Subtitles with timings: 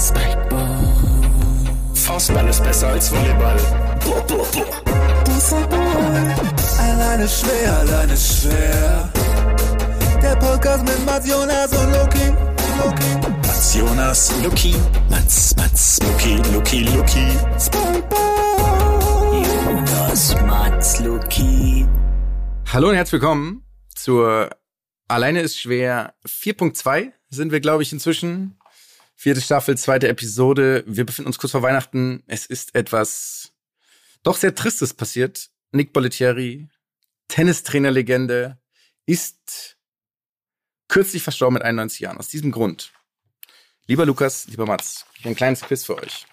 [0.00, 0.78] Spikeball.
[1.94, 3.58] Faustball ist besser als Volleyball.
[4.02, 4.80] Boah, boah, boah.
[6.78, 9.12] Alleine schwer, alleine schwer.
[10.22, 12.32] Der Podcast mit Mats Jonas und Loki.
[12.78, 13.28] Loki.
[13.46, 14.74] Mats Jonas, Luki.
[15.10, 17.26] Mats, Mats, Luki, Luki, Luki.
[17.58, 19.44] Spikeball.
[19.66, 21.86] Jonas, Mats, Luki.
[22.72, 24.48] Hallo und herzlich willkommen zur
[25.08, 28.56] Alleine ist schwer 4.2 sind wir, glaube ich, inzwischen.
[29.22, 30.82] Vierte Staffel, zweite Episode.
[30.86, 32.22] Wir befinden uns kurz vor Weihnachten.
[32.26, 33.52] Es ist etwas
[34.22, 35.50] doch sehr Tristes passiert.
[35.72, 36.70] Nick Bollettieri,
[37.28, 38.58] Tennistrainerlegende,
[39.04, 39.76] ist
[40.88, 42.16] kürzlich verstorben mit 91 Jahren.
[42.16, 42.94] Aus diesem Grund,
[43.86, 46.26] lieber Lukas, lieber Mats, ich habe ein kleines Quiz für euch.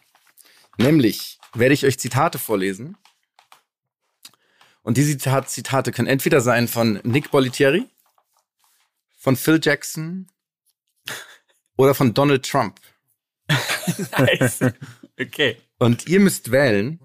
[0.77, 2.95] Nämlich werde ich euch Zitate vorlesen.
[4.81, 7.89] Und diese Zitat Zitate können entweder sein von Nick Bollettieri,
[9.17, 10.31] von Phil Jackson
[11.77, 12.79] oder von Donald Trump.
[14.17, 14.59] nice.
[15.19, 15.57] Okay.
[15.79, 16.99] Und ihr müsst wählen,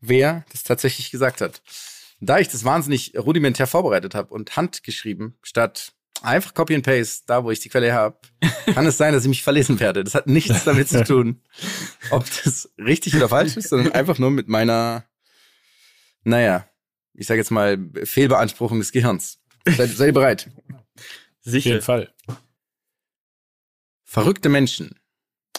[0.00, 1.62] wer das tatsächlich gesagt hat.
[2.20, 7.44] Da ich das wahnsinnig rudimentär vorbereitet habe und handgeschrieben, statt einfach Copy and Paste, da
[7.44, 8.16] wo ich die Quelle habe,
[8.72, 10.04] kann es sein, dass ich mich verlesen werde.
[10.04, 11.42] Das hat nichts damit zu tun,
[12.10, 15.04] ob das richtig oder falsch ist, sondern einfach nur mit meiner,
[16.22, 16.68] naja,
[17.14, 19.40] ich sage jetzt mal, Fehlbeanspruchung des Gehirns.
[19.66, 20.50] Seid, seid ihr bereit?
[21.40, 21.70] Sicher.
[21.70, 22.14] Auf jeden Fall.
[24.12, 25.00] Verrückte Menschen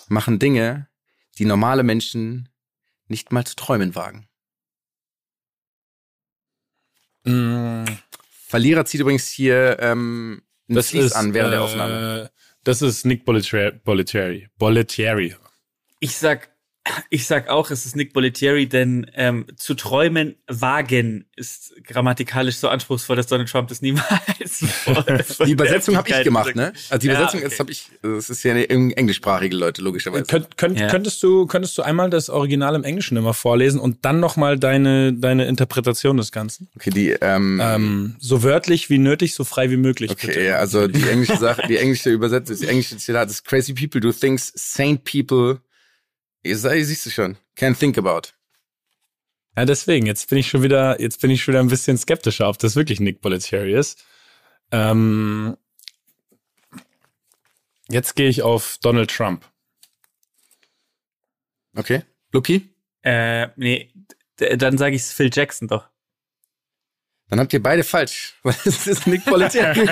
[0.09, 0.87] machen Dinge,
[1.39, 2.49] die normale Menschen
[3.07, 4.27] nicht mal zu träumen wagen.
[7.23, 7.85] Mm,
[8.29, 12.31] Verlierer zieht übrigens hier ähm, ein das ist an während äh, der Aufnahme.
[12.63, 13.79] Das ist Nick Bollettieri.
[13.83, 14.47] Bollettieri.
[14.59, 15.35] Bollettieri.
[15.99, 16.52] Ich sag,
[17.09, 22.67] ich sag auch, es ist Nick Bollettieri, denn ähm, zu träumen wagen ist grammatikalisch so
[22.67, 24.59] anspruchsvoll, dass Donald Trump das niemals.
[25.45, 26.73] Die Übersetzung habe ich gemacht, ne?
[26.89, 27.49] Also die Ja, Übersetzung okay.
[27.49, 30.25] jetzt habe ich, das ist ja eine englischsprachige Leute, logischerweise.
[30.25, 30.87] Könnt, könnt, Ja.
[30.89, 35.13] könntest, du, könntest du einmal das Original im Englischen immer vorlesen und dann nochmal deine,
[35.13, 36.67] deine Interpretation des Ganzen?
[36.75, 40.11] Okay, die, ähm, Ähm, so wörtlich wie nötig, so frei wie möglich.
[40.11, 40.41] okay, bitte.
[40.41, 44.11] ja, also die englische Sache, die englische Übersetzung, das englische Zitat ist crazy people do
[44.11, 45.59] things sane people,
[46.43, 48.29] ihr sei- siehst du schon, can't think about.
[49.55, 52.49] Ja, deswegen, jetzt bin ich schon wieder, jetzt bin ich schon wieder ein bisschen skeptischer,
[52.49, 54.03] ob das wirklich Nick Bollettieri ist.
[54.71, 55.55] Ähm,
[57.89, 59.45] jetzt gehe ich auf Donald Trump.
[61.75, 62.69] Okay, Lucky?
[63.03, 63.91] Äh, nee,
[64.37, 65.87] dann sage ich Phil Jackson doch.
[67.29, 69.81] Dann habt ihr beide falsch, weil es ist Nick Bollettieri.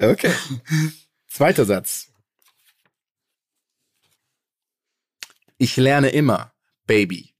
[0.00, 0.32] okay.
[1.28, 2.10] Zweiter Satz.
[5.64, 6.52] Ich lerne immer,
[6.86, 7.32] Baby.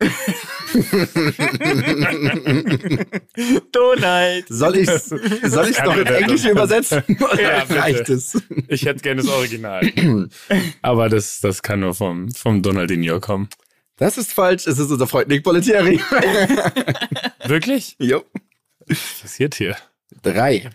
[3.70, 4.46] Donald.
[4.48, 6.06] Soll ich soll ich's noch ich in.
[6.08, 7.04] Englisch übersetzen?
[7.20, 8.42] Oder Ja, reicht es?
[8.66, 9.88] Ich hätte gerne das Original.
[10.82, 13.48] Aber das, das kann nur vom, vom Donaldinho kommen.
[13.98, 14.66] Das ist falsch.
[14.66, 16.00] Es ist unser Freund Nick Bollettieri.
[17.44, 17.94] Wirklich?
[18.00, 18.24] jo.
[18.88, 19.76] Was passiert hier?
[20.22, 20.70] Drei.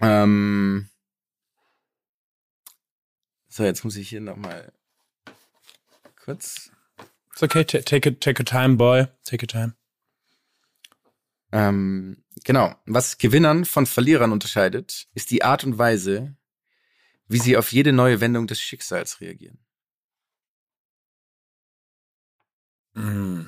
[0.00, 0.89] Ähm.
[3.50, 4.72] So, jetzt muss ich hier nochmal
[6.24, 6.70] kurz.
[7.32, 9.08] It's okay, ta- take a, take a time, boy.
[9.24, 9.74] Take a time.
[11.50, 12.76] Ähm, genau.
[12.86, 16.36] Was Gewinnern von Verlierern unterscheidet, ist die Art und Weise,
[17.26, 19.58] wie sie auf jede neue Wendung des Schicksals reagieren.
[22.94, 23.46] Mm.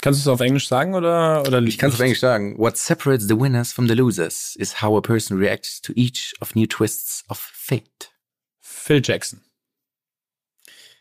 [0.00, 1.42] Kannst du es auf Englisch sagen oder?
[1.42, 2.56] oder Ich kann es auf Englisch sagen.
[2.56, 6.54] What separates the winners from the losers is how a person reacts to each of
[6.54, 8.10] new twists of fate.
[8.78, 9.40] Phil Jackson.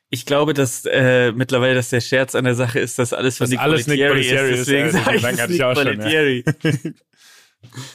[0.09, 3.45] Ich glaube, dass äh, mittlerweile, dass der Scherz an der Sache ist, dass alles von
[3.45, 4.59] Dass Nick alles Nick Bollettieri Bollettieri ist.
[4.61, 6.93] ist, ja, Deswegen den sage ich es Nick schon, ja.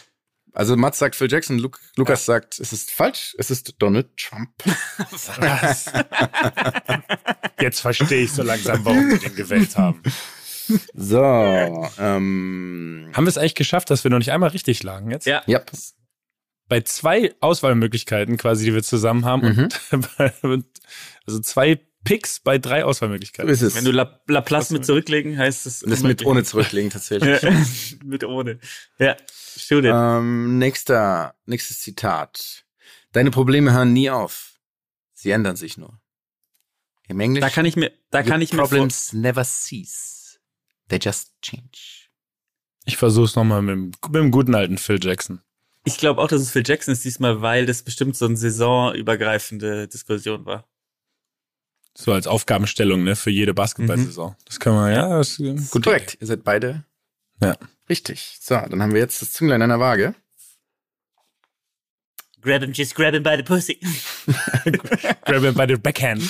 [0.55, 4.51] Also Mats sagt Phil Jackson, Lu Lukas sagt, es ist falsch, es ist Donald Trump.
[5.39, 5.87] Was?
[7.61, 10.03] Jetzt verstehe ich so langsam, warum wir den gewählt haben.
[10.95, 11.23] So,
[11.99, 15.27] ähm, Haben wir es eigentlich geschafft, dass wir noch nicht einmal richtig lagen jetzt?
[15.27, 15.43] Ja.
[15.47, 15.61] ja,
[16.73, 19.69] Bei zwei Auswahlmöglichkeiten quasi, die wir zusammen haben.
[19.91, 20.01] Mhm.
[20.41, 20.65] Und,
[21.27, 23.53] also zwei Picks bei drei so Auswahlmöglichkeiten.
[23.53, 23.75] ist es.
[23.75, 25.81] Wenn du La Laplace mit zurücklegen, heißt es.
[25.81, 27.43] Das mit ohne zurücklegen tatsächlich.
[27.43, 27.51] Ja,
[28.07, 28.59] mit ohne.
[28.99, 29.85] Ja, stimmt.
[29.85, 32.65] Ähm, nächster, nächstes Zitat.
[33.13, 34.59] Deine Probleme hören nie auf.
[35.13, 36.01] Sie ändern sich nur.
[37.07, 37.43] Im Englisch.
[37.43, 40.39] da kann ich mir, da kann ich mir Problems never cease.
[40.89, 42.09] They just change.
[42.87, 45.43] Ich versuch's nochmal mit, mit dem guten alten Phil Jackson.
[45.85, 49.89] Ich glaube auch, dass es Phil Jackson ist diesmal, weil das bestimmt so eine saisonübergreifende
[49.89, 50.69] Diskussion war.
[51.95, 54.35] So als Aufgabenstellung, ne, für jede Basketballsaison.
[54.47, 56.17] Das können wir, ja, das ist Gut korrekt.
[56.21, 56.85] Ihr seid beide
[57.43, 57.57] Ja.
[57.89, 58.39] richtig.
[58.41, 60.15] So, dann haben wir jetzt das Zünglein an der Waage.
[62.41, 63.79] Grab him, just grab him by the pussy.
[65.25, 66.23] Grab him by the backhand.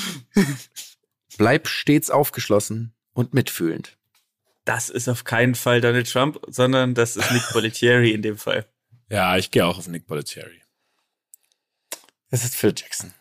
[1.38, 3.96] Bleib stets aufgeschlossen und mitfühlend.
[4.64, 8.66] Das ist auf keinen Fall Donald Trump, sondern das ist Nick Bollettieri in dem Fall.
[9.12, 10.62] Ja, ich gehe auch auf Nick Bollettieri.
[12.30, 13.12] Es ist Phil Jackson.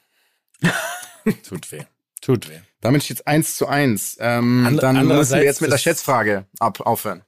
[1.47, 1.83] Tut weh.
[2.21, 2.59] Tut weh.
[2.79, 4.17] Damit steht es 1 zu 1.
[4.21, 7.23] Ähm, And- dann müssen wir jetzt mit der Schätzfrage ab, aufhören.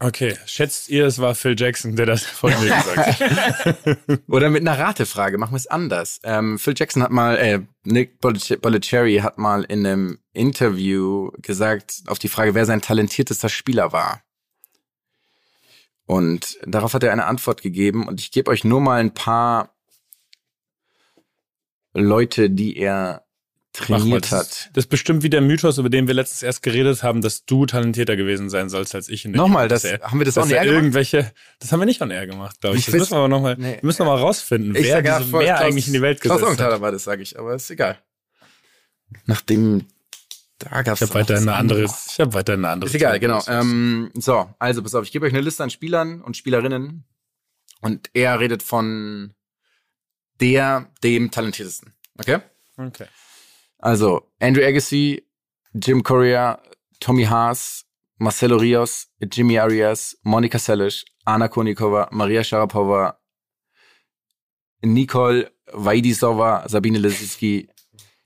[0.00, 3.98] Okay, schätzt ihr, es war Phil Jackson, der das von mir gesagt hat?
[4.28, 6.20] Oder mit einer Ratefrage, machen wir es anders.
[6.22, 12.20] Ähm, Phil Jackson hat mal, äh, Nick Bollettieri hat mal in einem Interview gesagt, auf
[12.20, 14.22] die Frage, wer sein talentiertester Spieler war.
[16.08, 19.74] Und darauf hat er eine Antwort gegeben und ich gebe euch nur mal ein paar
[21.94, 23.24] Leute, die er
[23.88, 24.46] mal, trainiert das, hat.
[24.46, 27.44] ist, das ist bestimmt wie der Mythos, über den wir letztens erst geredet haben, dass
[27.44, 29.24] du talentierter gewesen sein sollst als ich.
[29.26, 30.76] Nochmal, das, er- haben wir das auch er näher gemacht?
[30.76, 32.80] irgendwelche, das haben wir nicht on air gemacht, glaube ich.
[32.80, 33.74] Ich Das müssen wir aber noch mal, Nee.
[33.74, 36.20] wir müssen noch mal rausfinden, Ich wer diese voll, mehr Klaus- eigentlich in die Welt
[36.20, 36.58] Klaus gesetzt hat.
[36.60, 37.98] Augenthaler war das, sage ich, aber ist egal.
[39.26, 39.84] Nachdem
[40.58, 42.88] da gab's Ich habe weiter eine andere, ich habe weiter eine andere.
[42.88, 43.42] Ist egal, genau.
[43.46, 47.04] Ähm, so, also pass auf, ich gebe euch eine Liste an Spielern und Spielerinnen
[47.80, 49.34] und er redet von
[50.40, 51.94] der, dem talentiertesten.
[52.18, 52.38] Okay?
[52.76, 53.06] okay.
[53.78, 55.24] Also Andrew Agassi,
[55.74, 56.60] Jim Correa,
[57.00, 57.84] Tommy Haas,
[58.18, 63.16] Marcelo Rios, Jimmy Arias, Monika Seles, Anna Konikova, Maria Sharapova,
[64.82, 67.68] Nicole Vaidisova, Sabine Lisicki,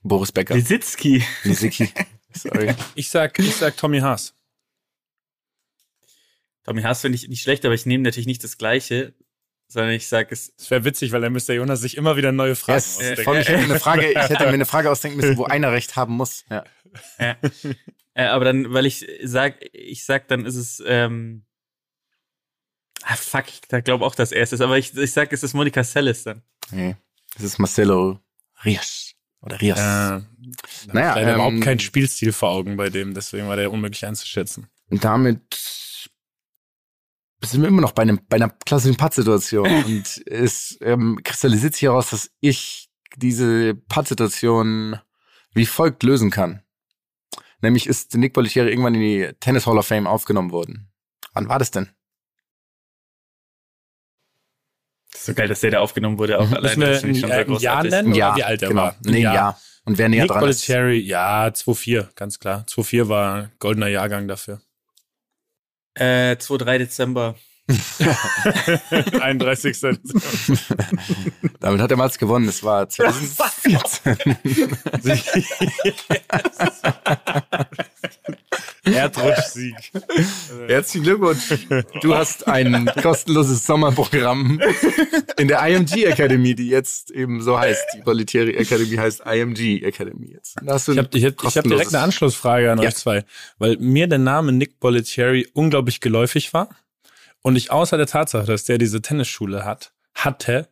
[0.03, 0.55] Boris Becker.
[0.55, 1.23] Lisicki.
[1.43, 1.93] Lisicki.
[2.35, 2.73] Sorry.
[2.95, 4.33] Ich sag, ich sag Tommy Haas.
[6.63, 9.13] Tommy Haas finde ich nicht schlecht, aber ich nehme natürlich nicht das Gleiche,
[9.67, 10.55] sondern ich sage es.
[10.55, 13.35] Das wäre witzig, weil dann müsste Jonas sich immer wieder neue Fragen Yes, ausdenken.
[13.41, 16.13] ich hätte eine Frage, ich hätte mir eine Frage ausdenken müssen, wo einer recht haben
[16.15, 16.45] muss.
[16.49, 16.63] Ja.
[17.19, 17.35] Ja.
[18.13, 20.81] äh, aber dann, weil ich sag, ich sag, dann ist es.
[20.85, 21.45] Ähm,
[23.01, 25.53] ah, fuck, ich glaube auch, dass er es ist, aber ich, ich sag, es ist
[25.53, 26.43] Monika Seles dann.
[26.71, 26.95] Nee,
[27.33, 28.19] das ist Marcelo
[28.63, 29.02] Rios.
[29.43, 29.77] Oder Rios.
[29.77, 34.05] Äh, Naja, leider ähm, überhaupt kein Spielstil vor Augen bei dem, deswegen war der unmöglich
[34.05, 34.67] einzuschätzen.
[34.89, 35.41] Und damit
[37.41, 39.67] sind wir immer noch bei, einem, bei einer klassischen Pattsituation.
[39.85, 44.99] Und es ähm, kristallisiert sich heraus, dass ich diese Pattsituation
[45.53, 46.63] wie folgt lösen kann.
[47.61, 50.91] Nämlich ist Nick Bollettieri irgendwann in die Tennis Hall of Fame aufgenommen worden.
[51.33, 51.89] Wann war das denn?
[55.25, 56.77] So geil, dass der da aufgenommen wurde, auch alleine.
[56.77, 58.81] wir Das finde ich schon sehr äh, ein Jahr nennen Ja, wie alt er genau.
[58.83, 58.95] war?
[59.03, 59.57] Nee, Ein ja.
[59.85, 60.65] Und wer näher Nick dran ist.
[60.65, 62.65] Bollettieri, ja, 2-4, ganz klar.
[62.69, 64.61] 2-4 war goldener Jahrgang dafür.
[65.95, 67.35] Äh, 2-3 Dezember.
[69.21, 69.77] 31.
[71.61, 72.49] Damit hat er mal gewonnen.
[72.49, 74.17] Es war 2014.
[78.83, 79.75] Erdrutschsieg.
[80.67, 81.53] Herzlichen Glückwunsch.
[82.01, 84.59] Du hast ein kostenloses Sommerprogramm
[85.37, 87.81] in der IMG Academy, die jetzt eben so heißt.
[87.95, 90.57] Die Bollettieri Academy heißt IMG Academy jetzt.
[90.61, 91.09] Da hast du Ich habe
[91.43, 92.89] hab direkt eine Anschlussfrage an Ja.
[92.89, 93.23] euch zwei,
[93.57, 96.67] weil mir der Name Nick Bollettieri unglaublich geläufig war
[97.43, 100.69] und ich außer der Tatsache, dass der diese Tennisschule hat, hatte,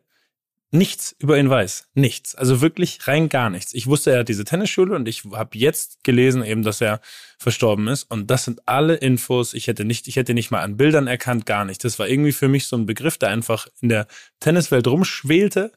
[0.72, 1.88] nichts über ihn weiß.
[1.94, 2.34] Nichts.
[2.34, 3.74] Also wirklich rein gar nichts.
[3.74, 7.00] Ich wusste, er hat diese Tennisschule und ich habe jetzt gelesen eben, dass er
[7.38, 8.04] verstorben ist.
[8.04, 9.52] Und das sind alle Infos.
[9.52, 11.84] Ich hätte nicht, ich hätte nicht mal an Bildern erkannt, gar nicht.
[11.84, 14.06] Das war irgendwie für mich so ein Begriff, der einfach in der
[14.40, 15.72] Tenniswelt rumschwelte.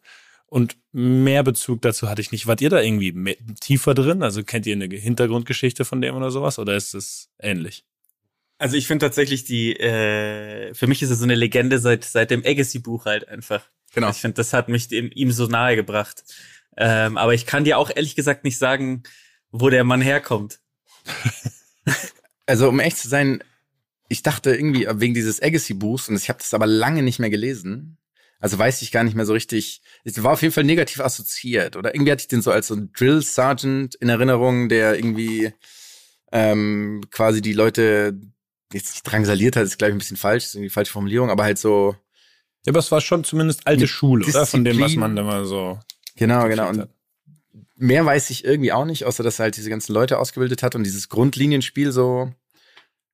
[0.47, 2.47] Und mehr Bezug dazu hatte ich nicht.
[2.47, 4.23] Wart ihr da irgendwie tiefer drin?
[4.23, 6.57] Also kennt ihr eine Hintergrundgeschichte von dem oder sowas?
[6.57, 7.83] Oder ist es ähnlich?
[8.57, 12.31] Also ich finde tatsächlich die, äh, für mich ist es so eine Legende seit, seit
[12.31, 13.69] dem Agassi-Buch halt einfach.
[13.94, 14.09] Genau.
[14.09, 16.24] Ich finde, das hat mich dem, ihm so nahe gebracht.
[16.78, 19.04] Ähm, aber ich kann dir auch ehrlich gesagt nicht sagen,
[19.52, 20.59] wo der Mann herkommt.
[22.47, 23.44] Also um echt zu sein,
[24.07, 27.97] ich dachte irgendwie wegen dieses Agassi-Buchs, und ich habe das aber lange nicht mehr gelesen,
[28.40, 31.76] also weiß ich gar nicht mehr so richtig, es war auf jeden Fall negativ assoziiert.
[31.76, 35.54] Oder irgendwie hatte ich den so als so ein Drill Sergeant in Erinnerung, der irgendwie
[36.31, 38.19] ähm, quasi die Leute
[38.74, 41.57] jetzt drangsaliert hat, ist gleich ein bisschen falsch, ist irgendwie die falsche Formulierung, aber halt
[41.57, 41.95] so,
[42.66, 44.45] Ja, aber es war schon zumindest alte Schule, oder?
[44.45, 45.00] Von dem, was Disziplin.
[45.00, 45.80] man da mal so.
[46.16, 46.69] genau, genau.
[46.69, 46.88] Und
[47.78, 50.76] mehr weiß ich irgendwie auch nicht, außer dass er halt diese ganzen Leute ausgebildet hat
[50.76, 52.34] und dieses Grundlinienspiel so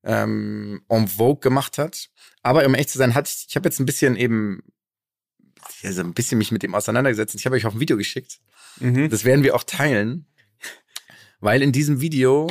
[0.04, 2.10] ähm, en vogue gemacht hat.
[2.44, 4.64] Aber um echt zu sein, hatte ich, ich habe jetzt ein bisschen eben,
[5.84, 7.36] also ein bisschen mich mit dem auseinandergesetzt.
[7.36, 8.40] Ich habe euch auch ein Video geschickt.
[8.80, 9.10] Mhm.
[9.10, 10.26] Das werden wir auch teilen,
[11.40, 12.48] weil in diesem Video,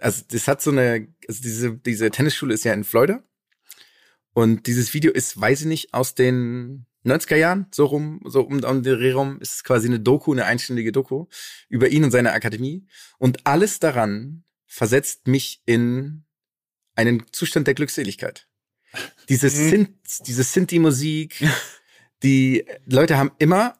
[0.00, 3.22] also das hat so eine, also diese, diese Tennisschule ist ja in Florida.
[4.32, 8.62] Und dieses Video ist, weiß ich nicht, aus den 90er Jahren, so rum, so um,
[8.62, 11.26] um den Dreh rum, ist quasi eine Doku, eine einstündige Doku
[11.68, 12.86] über ihn und seine Akademie.
[13.18, 16.24] Und alles daran versetzt mich in
[16.94, 18.46] einen Zustand der Glückseligkeit.
[19.28, 19.70] Diese Mhm.
[19.70, 21.36] Synth, diese Sinti-Musik,
[22.22, 23.79] Die Leute haben immer,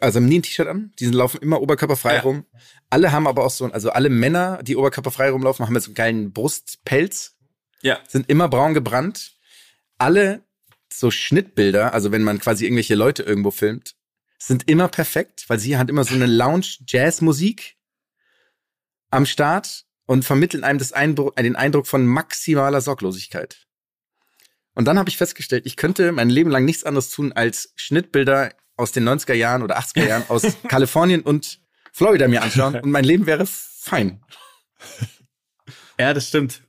[0.00, 2.20] also haben nie ein T-Shirt an, die laufen immer oberkörperfrei Ja.
[2.22, 2.44] rum.
[2.90, 5.94] Alle haben aber auch so, also alle Männer, die oberkörperfrei rumlaufen, haben jetzt so einen
[5.94, 7.36] geilen Brustpelz,
[7.80, 7.98] Ja.
[8.06, 9.32] sind immer braun gebrannt.
[9.98, 10.42] Alle
[10.92, 13.94] so Schnittbilder, also wenn man quasi irgendwelche Leute irgendwo filmt,
[14.38, 17.76] sind immer perfekt, weil sie hat immer so eine Lounge-Jazz-Musik
[19.10, 23.66] am Start und vermitteln einem das Eindruck, den Eindruck von maximaler Sorglosigkeit.
[24.74, 28.52] Und dann habe ich festgestellt, ich könnte mein Leben lang nichts anderes tun, als Schnittbilder
[28.82, 31.60] aus den 90er Jahren oder 80er Jahren aus Kalifornien und
[31.92, 34.22] Florida mir anschauen und mein Leben wäre fein.
[35.98, 36.62] Ja, das stimmt.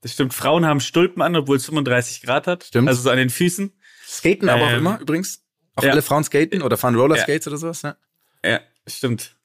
[0.00, 0.34] Das stimmt.
[0.34, 2.64] Frauen haben Stulpen an, obwohl es 35 Grad hat.
[2.64, 2.88] Stimmt.
[2.88, 3.72] Also so an den Füßen.
[4.06, 5.42] Skaten aber auch Ähm, immer übrigens.
[5.74, 5.90] Auch ja.
[5.90, 7.82] alle Frauen skaten oder fahren Rollerskates oder sowas.
[7.82, 7.96] Ja.
[8.44, 9.36] Ja, stimmt.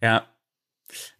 [0.00, 0.28] Ja.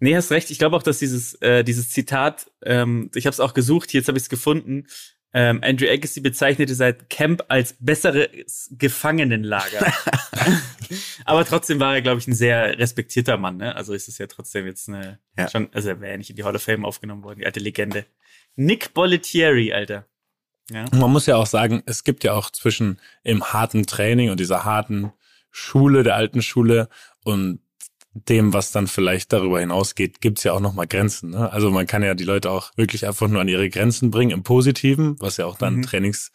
[0.00, 0.50] Nee, hast recht.
[0.50, 4.08] Ich glaube auch, dass dieses, äh, dieses Zitat, ähm, ich habe es auch gesucht, jetzt
[4.08, 4.86] habe ich es gefunden.
[5.34, 9.92] Ähm, Andrew Agassi bezeichnete sein Camp als besseres Gefangenenlager.
[11.24, 13.56] Aber trotzdem war er, glaube ich, ein sehr respektierter Mann.
[13.56, 13.74] Ne?
[13.74, 15.48] Also ist es ja trotzdem jetzt eine, Ja.
[15.48, 17.60] schon, also er wäre ja nicht in die Hall of Fame aufgenommen worden, die alte
[17.60, 18.04] Legende.
[18.56, 20.06] Nick Bollettieri, Alter.
[20.70, 20.84] Ja.
[20.92, 24.64] Man muss ja auch sagen, es gibt ja auch zwischen im harten Training und dieser
[24.64, 25.12] harten
[25.50, 26.88] Schule, der alten Schule
[27.24, 27.60] und
[28.14, 31.30] dem, was dann vielleicht darüber hinausgeht, gibt's ja auch nochmal Grenzen.
[31.30, 31.50] Ne?
[31.50, 34.42] Also man kann ja die Leute auch wirklich einfach nur an ihre Grenzen bringen, im
[34.42, 35.82] Positiven, was ja auch dann Mhm.
[35.82, 36.30] Trainings,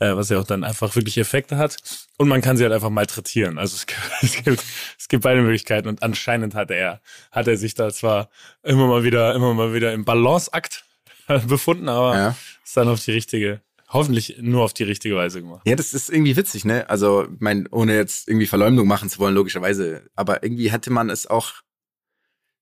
[0.00, 1.76] äh, was ja auch dann einfach wirklich Effekte hat.
[2.18, 3.58] Und man kann sie halt einfach malträtieren.
[3.58, 4.64] Also es gibt, es gibt,
[4.98, 7.00] es gibt beide Möglichkeiten und anscheinend hat er,
[7.32, 8.28] hat er sich da zwar
[8.62, 10.84] immer mal wieder, immer mal wieder im Balanceakt
[11.46, 12.36] befunden, aber Ja.
[12.64, 13.62] ist dann auf die richtige,
[13.94, 15.62] hoffentlich nur auf die richtige Weise gemacht.
[15.66, 16.88] ja, das ist irgendwie witzig, ne?
[16.90, 20.10] Also, mein, ohne jetzt irgendwie Verleumdung machen zu wollen, logischerweise.
[20.14, 21.62] Aber irgendwie hätte man es auch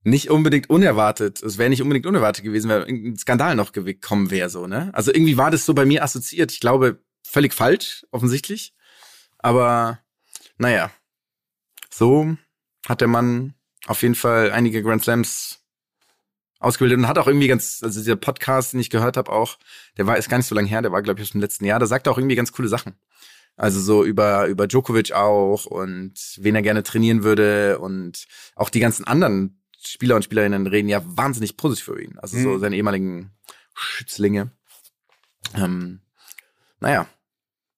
[0.05, 1.43] nicht unbedingt unerwartet.
[1.43, 4.91] Es wäre nicht unbedingt unerwartet gewesen, wenn irgendein Skandal noch gekommen wäre, so, ne?
[4.93, 6.53] Also irgendwie war das so bei mir assoziiert.
[6.53, 8.75] Ich glaube, völlig falsch, offensichtlich.
[9.39, 10.01] Aber
[10.59, 10.91] naja,
[11.91, 12.37] so
[12.87, 13.55] hat der Mann
[13.87, 15.62] auf jeden Fall einige Grand Slams
[16.63, 19.59] ausgebildet und hat auch irgendwie ganz, also dieser Podcast, den ich gehört habe, auch,
[19.97, 21.65] der war ist gar nicht so lange her, der war, glaube ich, aus dem letzten
[21.65, 22.95] Jahr, da sagt er auch irgendwie ganz coole Sachen.
[23.57, 28.81] Also so über, über Djokovic auch und wen er gerne trainieren würde und auch die
[28.81, 32.19] ganzen anderen Spieler und Spielerinnen reden ja wahnsinnig positiv für ihn.
[32.19, 32.61] Also so Mhm.
[32.61, 33.33] seine ehemaligen
[33.75, 34.53] Schützlinge.
[35.55, 36.01] Ähm,
[36.81, 37.07] naja,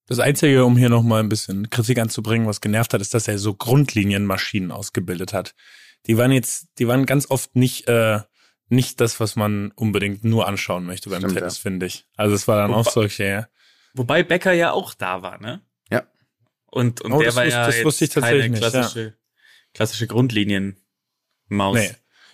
[0.06, 3.38] Das Einzige, um hier nochmal ein bisschen Kritik anzubringen, was genervt hat, ist, dass er
[3.38, 5.54] so Grundlinienmaschinen ausgebildet hat.
[6.06, 8.20] Die waren jetzt, die waren ganz oft nicht, äh,
[8.68, 11.62] nicht das, was man unbedingt nur anschauen möchte beim Stimmt, Tennis, ja.
[11.62, 12.06] finde ich.
[12.16, 13.49] Also es war dann auch Wobei- solche, ja.
[13.94, 15.61] Wobei Becker ja auch da war, ne?
[15.90, 16.02] Ja.
[16.66, 18.71] Und, und Oh, der das war ja das jetzt wusste ich tatsächlich keine nicht, ja.
[18.71, 19.14] klassische,
[19.75, 20.78] klassische Grundlinienmaus.
[21.78, 21.90] Nee.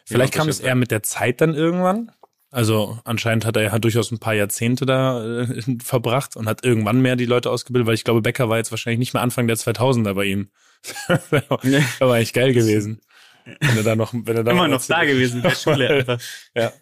[0.07, 2.11] Vielleicht kam es eher mit der Zeit dann irgendwann.
[2.53, 7.01] Also anscheinend hat er ja durchaus ein paar Jahrzehnte da äh, verbracht und hat irgendwann
[7.01, 9.57] mehr die Leute ausgebildet, weil ich glaube, Becker war jetzt wahrscheinlich nicht mehr Anfang der
[9.57, 10.51] 2000er bei ihm.
[11.09, 13.01] das war eigentlich geil gewesen.
[13.45, 16.21] Wenn er da noch, wenn er da Immer noch da gewesen der Schule einfach.
[16.55, 16.73] Ja,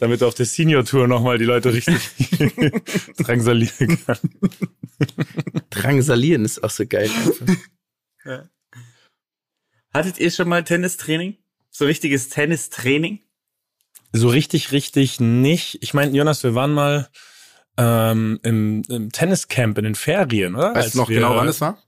[0.00, 1.96] damit er auf der Senior-Tour nochmal die Leute richtig
[3.18, 4.18] drangsalieren kann.
[5.70, 7.10] Drangsalieren ist auch so geil.
[9.92, 11.38] Hattet ihr schon mal Tennistraining?
[11.70, 13.20] So richtiges Tennistraining?
[14.12, 15.78] So richtig, richtig nicht.
[15.82, 17.08] Ich meine, Jonas, wir waren mal
[17.76, 20.74] ähm, im, im Tenniscamp in den Ferien, oder?
[20.74, 21.82] Weißt Als du noch wir, genau, wann es war?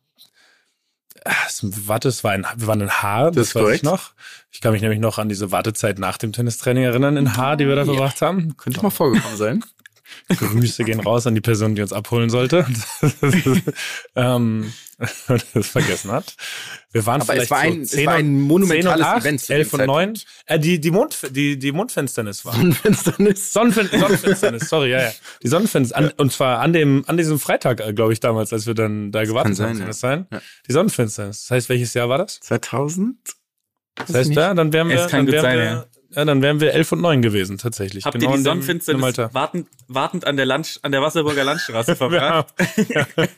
[1.46, 3.84] Es- Warte, es war in, wir waren in Haar, das, ist weiß ich korrekt.
[3.84, 4.12] noch.
[4.50, 7.66] Ich kann mich nämlich noch an diese Wartezeit nach dem Tennistraining erinnern in Haar, die
[7.68, 8.56] wir da verbracht haben.
[8.56, 9.64] Könnte mal vorgekommen sein.
[10.28, 12.66] Grüße gehen raus an die Person, die uns abholen sollte.
[14.16, 14.72] ähm,
[15.54, 16.36] das vergessen hat.
[16.92, 19.16] Wir waren Aber vielleicht es war ein, so es war 10 ein monumentales 10 und
[19.16, 19.40] 8, Event.
[19.40, 20.14] zu 11 dem und 9.
[20.14, 20.26] Zeitpunkt.
[20.46, 22.54] Äh, die, die, Mond, die, die Mondfinsternis war.
[22.54, 23.52] Sonnenfinsternis.
[23.52, 25.12] Sonnenfin Sonnenfinsternis, sorry, ja, ja.
[25.42, 28.74] Die Sonnenfinsternis, an, und zwar an dem, an diesem Freitag, glaube ich, damals, als wir
[28.74, 29.88] dann da gewartet sein, haben, soll ja.
[29.88, 30.26] das sein?
[30.30, 30.42] Ja.
[30.68, 31.42] Die Sonnenfinsternis.
[31.42, 32.40] Das heißt, welches Jahr war das?
[32.40, 33.16] 2000?
[33.94, 35.86] Das heißt, ja, dann wären wir, Es kann dann wären sein, wir, ja.
[36.10, 36.24] Ja.
[36.24, 38.04] dann wären wir 11 und 9 gewesen, tatsächlich.
[38.04, 42.52] Habt Genau ihr die Sonnenfinsternis wartend, wartend an der Land, an der Wasserburger Landstraße verbracht?
[42.58, 43.30] haben,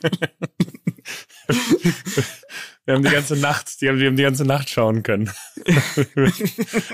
[2.85, 5.31] wir haben die ganze Nacht, die haben, wir haben die ganze Nacht schauen können.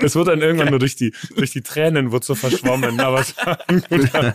[0.00, 3.36] es wurde dann irgendwann nur durch die, durch die Tränen wurde so verschwommen, aber es
[3.38, 4.34] war ein guter,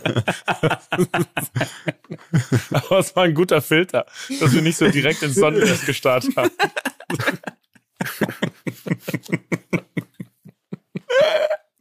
[2.70, 4.06] aber es war ein guter Filter,
[4.40, 6.50] dass wir nicht so direkt ins Sonnenlicht gestarrt haben.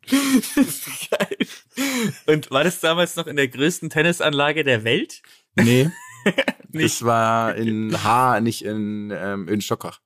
[0.09, 1.38] Geil.
[2.27, 5.21] Und war das damals noch in der größten Tennisanlage der Welt?
[5.55, 5.89] Nee.
[6.69, 10.01] Das war in Haar, nicht in, ähm, in Stockach.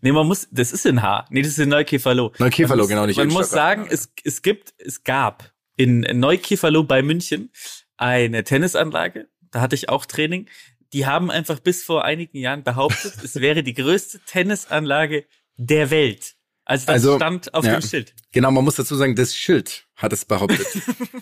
[0.00, 1.26] Nee, man muss, das ist in Haar.
[1.30, 2.30] Nee, das ist in Neukäferloh.
[2.38, 6.84] Neukäferloh, Man muss- genau, nicht Man muss sagen, es, es gibt, es gab in Neukäferloh
[6.84, 7.50] bei München
[7.96, 9.28] eine Tennisanlage.
[9.50, 10.48] Da hatte ich auch Training.
[10.92, 15.24] die haben einfach bis vor einigen Jahren behauptet, es wäre die größte Tennisanlage
[15.56, 16.34] der Welt.
[16.72, 17.78] Also das Also, stand auf ja.
[17.78, 18.14] dem Schild.
[18.32, 20.66] Genau, man muss dazu sagen, das Schild hat es behauptet.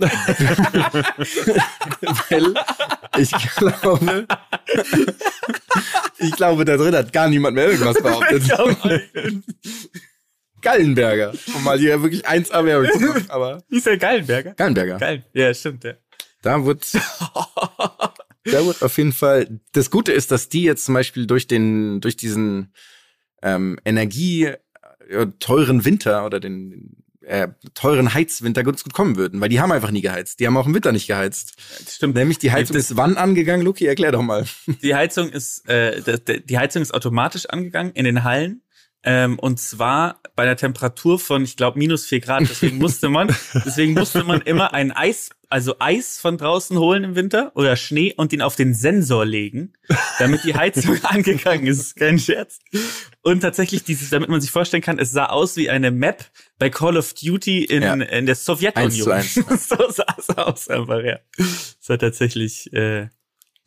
[2.31, 2.55] Weil
[3.19, 4.29] ich glaube,
[6.19, 8.45] ich glaube, da drin hat gar niemand mehr irgendwas behauptet.
[10.63, 14.55] Gallenberger, um mal hier wirklich 1A Werbung zu machen, aber Hieß der Gallenberger?
[14.55, 14.99] Gallenberger.
[14.99, 15.25] Geil.
[15.33, 15.95] Ja, stimmt, ja.
[16.43, 21.27] Da wird, da wird auf jeden Fall, das Gute ist, dass die jetzt zum Beispiel
[21.27, 22.73] durch den, durch diesen
[23.43, 24.53] ähm, Energie
[25.39, 29.91] teuren Winter oder den äh, teuren Heizwinter ganz gut kommen würden, weil die haben einfach
[29.91, 30.41] nie geheizt.
[30.41, 31.55] Die haben auch im Winter nicht geheizt.
[31.89, 32.17] Stimmt.
[32.17, 33.87] Nämlich die Heizung ist wann angegangen, Luki?
[33.87, 34.47] Erklär doch mal.
[34.83, 36.03] Die Heizung ist, äh,
[36.41, 38.63] die Heizung ist automatisch angegangen in den Hallen.
[39.03, 42.43] Ähm, und zwar bei einer Temperatur von, ich glaube, minus vier Grad.
[42.43, 43.29] Deswegen musste man,
[43.65, 48.13] deswegen musste man immer ein Eis, also Eis von draußen holen im Winter oder Schnee
[48.15, 49.73] und ihn auf den Sensor legen,
[50.19, 51.97] damit die Heizung angegangen ist.
[51.97, 52.59] Kein Scherz.
[53.23, 56.25] Und tatsächlich dieses, damit man sich vorstellen kann, es sah aus wie eine Map
[56.59, 57.95] bei Call of Duty in, Ja.
[57.95, 59.13] in der Sowjetunion.
[59.13, 61.19] Eins zu so sah es aus einfach, ja.
[61.37, 63.09] Das war tatsächlich äh,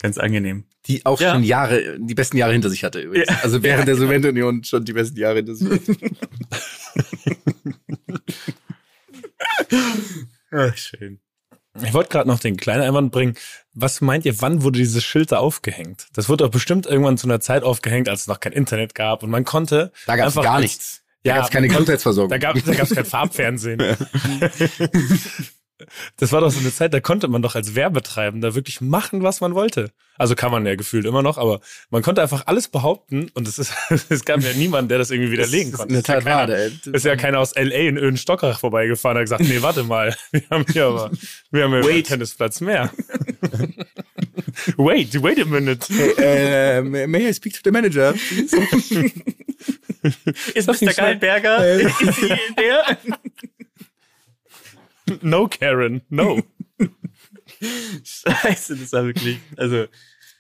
[0.04, 0.66] ganz angenehm.
[0.86, 1.34] Die auch Ja.
[1.34, 3.30] schon Jahre, die besten Jahre hinter sich hatte übrigens.
[3.30, 3.40] Ja.
[3.42, 5.96] Also während der Sowjetunion schon die besten Jahre hinter sich hatte.
[10.52, 11.20] Ach, schön.
[11.84, 13.36] Ich wollte gerade noch den kleinen Einwand bringen.
[13.74, 16.06] Was meint ihr, wann wurde dieses Schild da aufgehängt?
[16.14, 19.24] Das wurde doch bestimmt irgendwann zu einer Zeit aufgehängt, als es noch kein Internet gab
[19.24, 21.02] und man konnte Da gab es gar nichts.
[21.24, 22.30] Da Ja, gab es keine Gesundheitsversorgung.
[22.30, 23.80] Da gab da gab's kein Farbfernsehen.
[26.18, 29.42] Das war doch so eine Zeit, da konnte man doch als Werbetreibender wirklich machen, was
[29.42, 29.92] man wollte.
[30.18, 31.60] Also kann man ja gefühlt immer noch, aber
[31.90, 33.74] man konnte einfach alles behaupten und es ist,
[34.10, 35.94] es gab ja niemanden, der das irgendwie widerlegen Das ist konnte.
[36.04, 39.22] der Es ist ja keiner- ist ja keiner aus LA in Öden Stockach vorbeigefahren und
[39.22, 41.12] hat gesagt, nee, warte mal, wir haben hier aber,
[41.52, 42.04] wir haben hier einen.
[42.04, 42.92] Tennisplatz mehr.
[44.78, 45.88] wait, wait a minute.
[46.18, 48.14] äh, may I speak to the manager?
[50.54, 50.94] Ist Sag Mr.
[50.94, 51.66] Geilberger?
[51.80, 52.98] Ist sie der?
[55.22, 56.42] No, Karen, no.
[58.04, 59.86] Scheiße, das war wirklich, also,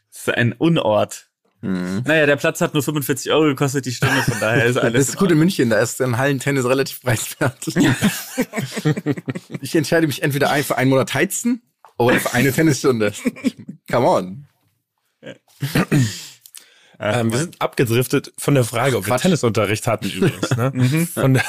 [0.09, 1.29] das ist ein Unort.
[1.65, 5.07] Naja, der Platz hat nur 45 Euro gekostet, die Stunde, von daher ist Das alles.
[5.09, 7.57] ist gut in München, da ist ein Hallentennis relativ preiswert.
[9.61, 11.61] ich entscheide mich entweder für einen Monat heizen
[11.97, 13.13] oder für eine Tennisstunde.
[13.89, 14.47] Come on.
[16.99, 19.21] Ähm, wir sind abgedriftet von der Frage, ob wir Quatsch.
[19.21, 20.51] Tennisunterricht hatten übrigens.
[20.57, 21.07] Ne?
[21.13, 21.45] Von der,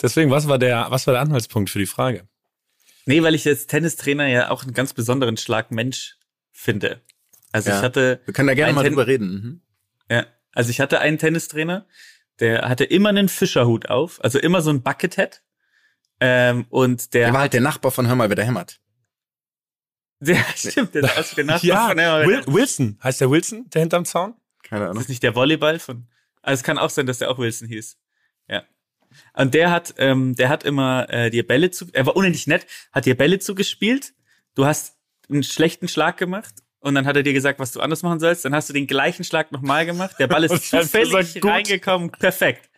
[0.00, 2.28] deswegen, was war der, was war der Anhaltspunkt für die Frage?
[3.06, 6.16] Nee, weil ich als Tennistrainer ja auch einen ganz besonderen Schlag Mensch
[6.52, 7.00] finde.
[7.52, 7.78] Also Ja.
[7.78, 9.28] ich hatte, Wir können da gerne mal Ten- drüber reden.
[9.30, 9.62] Mhm.
[10.10, 11.86] ja, also ich hatte einen Tennistrainer,
[12.38, 15.42] der hatte immer einen Fischerhut auf, also immer so ein Buckethead.
[16.20, 18.80] Ähm, und der, Der war halt der Nachbar von Hör mal, wer da hämmert.
[20.20, 22.98] der stimmt, der, also der Nachbar Ja, von der, Wil Wilson.
[23.02, 24.34] Heißt der Wilson, der hinterm Zaun?
[24.62, 24.98] Keine Ist Ahnung.
[25.02, 26.06] das nicht der Volleyball von?
[26.42, 27.98] Also es kann auch sein, dass der auch Wilson hieß.
[29.40, 32.66] Und der hat, ähm, der hat immer äh, dir Bälle zu, er war unendlich nett,
[32.92, 34.12] hat dir Bälle zugespielt.
[34.54, 34.96] Du hast
[35.30, 38.44] einen schlechten Schlag gemacht und dann hat er dir gesagt, was du anders machen sollst.
[38.44, 40.16] Dann hast du den gleichen Schlag nochmal gemacht.
[40.18, 41.50] Der Ball ist zufällig gesagt, gut.
[41.50, 42.10] reingekommen.
[42.10, 42.68] Perfekt.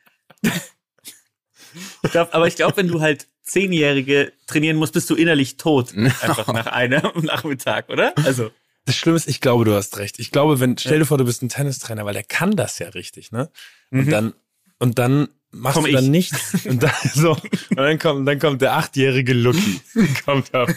[2.03, 5.93] ich glaub, aber ich glaube, wenn du halt Zehnjährige trainieren musst, bist du innerlich tot.
[5.97, 8.13] Einfach nach einem Nachmittag, oder?
[8.25, 8.51] Also.
[8.85, 10.19] Das Schlimme ist, ich glaube, du hast recht.
[10.19, 12.89] Ich glaube, wenn, stell dir vor, du bist ein Tennistrainer, weil der kann das ja
[12.89, 13.49] richtig, ne?
[13.93, 14.11] Und Mhm.
[14.11, 14.35] dann,
[14.81, 16.11] und dann machst Komm du dann ich.
[16.11, 16.55] nichts.
[16.67, 19.81] Und dann, so, und dann kommt, dann kommt der achtjährige Lucky,
[20.25, 20.71] kommt auf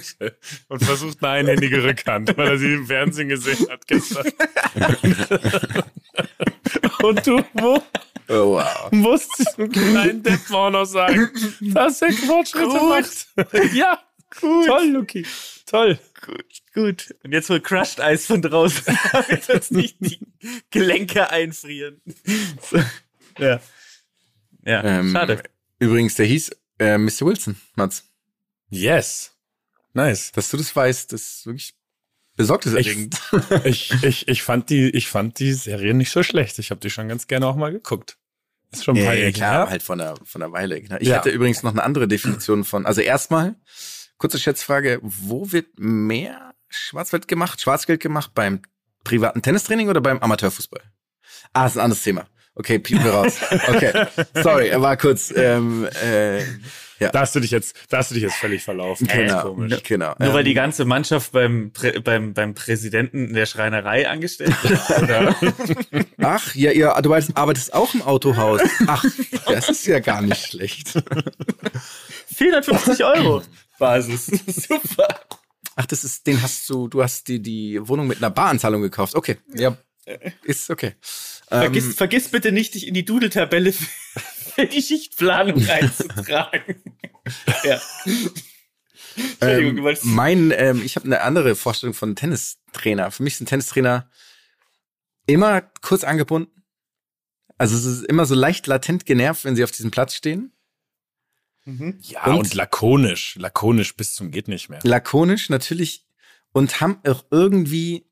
[0.68, 4.26] und versucht eine einhändige Rückhand, weil er sie im Fernsehen gesehen hat gestern.
[7.04, 7.80] und du mu-
[8.28, 8.92] Oh, wow.
[8.92, 11.30] musst diesem kleinen Depp auch noch sagen,
[11.62, 13.28] dass er Fortschritte macht.
[13.76, 14.00] Ja,
[14.40, 15.28] toll, Lucky.
[15.68, 16.00] Toll.
[16.26, 17.16] Gut, gut.
[17.24, 20.18] Und jetzt wohl Crushed Eis von draußen, damit uns nicht die
[20.72, 22.02] Gelenke einfrieren.
[22.68, 22.80] So.
[23.38, 23.60] Ja.
[24.66, 25.44] Ja, Ähm, schade.
[25.80, 27.22] Übrigens, der hieß äh, Mr.
[27.22, 28.04] Wilson, Mats.
[28.70, 29.36] Yes.
[29.94, 30.32] Nice.
[30.34, 31.76] Dass du das weißt, das ist wirklich
[32.36, 33.18] besorgniserregend.
[33.64, 36.60] Ich, ich, ich, fand die, ich fand die Serie nicht so schlecht.
[36.60, 38.18] Ich habe die schon ganz gerne auch mal geguckt.
[38.72, 40.82] Ist schon ein Ja, paar ja, Jahre klar, halt von der, von der Weile.
[40.82, 40.98] Genau.
[41.00, 41.18] Ich Ja.
[41.18, 43.56] hatte übrigens noch eine andere Definition von, also erstmal,
[44.18, 48.62] kurze Schätzfrage, wo wird mehr Schwarzgeld gemacht, Schwarzgeld gemacht, beim
[49.06, 50.82] privaten Tennistraining oder beim Amateurfußball?
[51.54, 52.28] Ah, ist ein anderes Thema.
[52.56, 53.38] Okay, piepen wir raus.
[53.68, 54.06] Okay,
[54.42, 56.42] sorry, er war kurz, ähm, äh,
[57.00, 59.08] ja, Da hast du dich jetzt, da hast du dich jetzt völlig verlaufen.
[59.08, 59.84] Ganz genau, komisch.
[59.84, 60.16] genau.
[60.18, 64.90] Nur weil ähm, die ganze Mannschaft beim, Prä beim, beim Präsidenten der Schreinerei angestellt ist?
[64.92, 65.36] Oder?
[66.20, 68.62] Ach, ja, ihr du weißt, arbeitest auch im Autohaus.
[68.88, 69.04] Ach,
[69.46, 70.94] das ist ja gar nicht schlecht.
[72.28, 73.42] 450 Euro
[73.78, 74.28] Basis.
[74.28, 75.08] Super.
[75.76, 79.16] Ach, das ist, den hast du, du hast die, die Wohnung mit einer Baranzahlung gekauft.
[79.16, 79.76] Okay, ja,
[80.44, 80.94] ist okay.
[81.48, 86.82] Vergiss, Ähm, vergiss bitte nicht, dich in die Doodle-Tabelle für, die Schichtplanung einzutragen.
[87.64, 87.80] ja.
[89.16, 90.06] Entschuldigung, ähm, du wolltest.
[90.06, 93.12] mein, ähm, ich habe eine andere Vorstellung von Tennistrainer.
[93.12, 94.10] Für mich sind Tennistrainer
[95.26, 96.64] immer kurz angebunden.
[97.58, 100.52] Also es ist immer so leicht latent genervt, wenn sie auf diesem Platz stehen.
[101.64, 101.98] Mhm.
[102.02, 103.36] Ja, Und- und, lakonisch.
[103.38, 104.80] Lakonisch bis zum geht nicht mehr.
[104.84, 106.06] Lakonisch natürlich
[106.52, 108.06] und haben auch irgendwie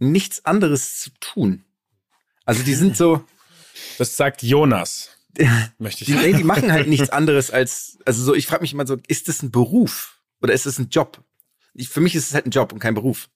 [0.00, 1.64] nichts anderes zu tun.
[2.48, 3.22] Also die sind so,
[3.98, 5.10] Das sagt Jonas.
[5.78, 6.18] Möchte die, ich.
[6.20, 9.28] nee, die machen halt nichts anderes als, also so, ich frage mich immer so, ist
[9.28, 11.22] das ein Beruf oder ist das ein Job?
[11.74, 13.28] Ich, für mich ist es halt ein Job und kein Beruf.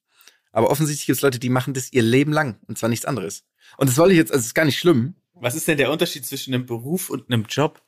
[0.51, 3.43] Aber offensichtlich gibt es Leute, die machen das ihr Leben lang und zwar nichts anderes.
[3.77, 5.13] Und das soll ich jetzt, also es ist gar nicht schlimm.
[5.35, 7.81] Was ist denn der Unterschied zwischen einem Beruf und einem Job?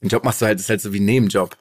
[0.00, 1.56] Ein Job machst du halt, ist halt so wie ein Nebenjob.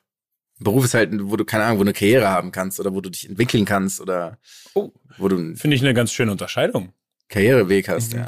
[0.60, 2.94] Ein Beruf ist halt, wo du, keine Ahnung, wo du eine Karriere haben kannst oder
[2.94, 4.38] wo du dich entwickeln kannst oder
[4.76, 4.92] Oh.
[5.18, 6.94] wo du Finde ich eine ganz schöne Unterscheidung,
[7.30, 8.20] Karriereweg hast, Mhm.
[8.20, 8.26] ja.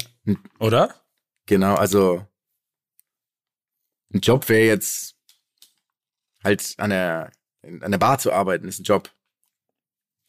[0.58, 0.94] Oder?
[1.46, 2.26] Genau, also
[4.12, 5.16] ein Job wäre jetzt
[6.42, 7.30] halt an der,
[7.62, 9.10] an der Bar zu arbeiten, ist ein Job.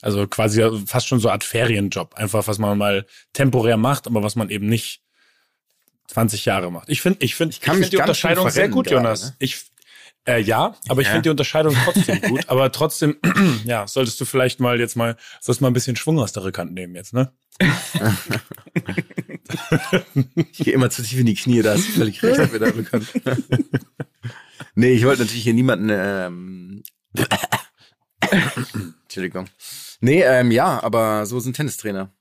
[0.01, 2.15] Also quasi fast schon so eine Art Ferienjob.
[2.15, 5.03] Einfach, was man mal temporär macht, aber was man eben nicht
[6.07, 6.89] 20 Jahre macht.
[6.89, 9.23] Ich finde, ich finde, ich, kann find mich die Unterscheidung sehr gut, gerade, Jonas.
[9.23, 9.35] ne?
[9.39, 9.65] Ich,
[10.27, 11.13] äh, ja, aber ich Ja.
[11.13, 12.49] finde die Unterscheidung trotzdem gut.
[12.49, 13.17] Aber trotzdem,
[13.65, 16.73] ja, solltest du vielleicht mal jetzt mal, sollst mal ein bisschen Schwung aus der Rückhand
[16.73, 17.31] nehmen jetzt, ne?
[20.51, 22.71] Ich gehe immer zu tief in die Knie, da hast du völlig recht, mir da
[22.71, 23.07] bekommen.
[24.75, 26.83] nee, ich wollte natürlich hier niemanden, ähm,
[29.03, 29.47] Entschuldigung.
[29.99, 32.13] Nee, ähm, ja, aber so sind Tennistrainer.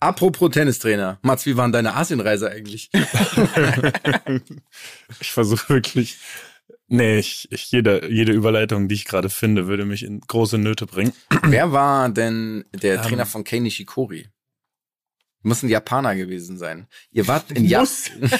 [0.00, 1.18] Apropos Tennistrainer.
[1.22, 2.90] Mats, wie war denn deine Asienreise eigentlich?
[5.20, 6.18] Ich versuche wirklich.
[6.86, 10.86] Nee, ich, ich, jede, jede Überleitung, die ich gerade finde, würde mich in große Nöte
[10.86, 11.12] bringen.
[11.42, 13.02] Wer war denn der Ähm.
[13.02, 14.28] Trainer von Kei Nishikori?
[15.48, 16.86] Muss ein Japaner gewesen sein.
[17.10, 17.88] Ihr wart in Japan.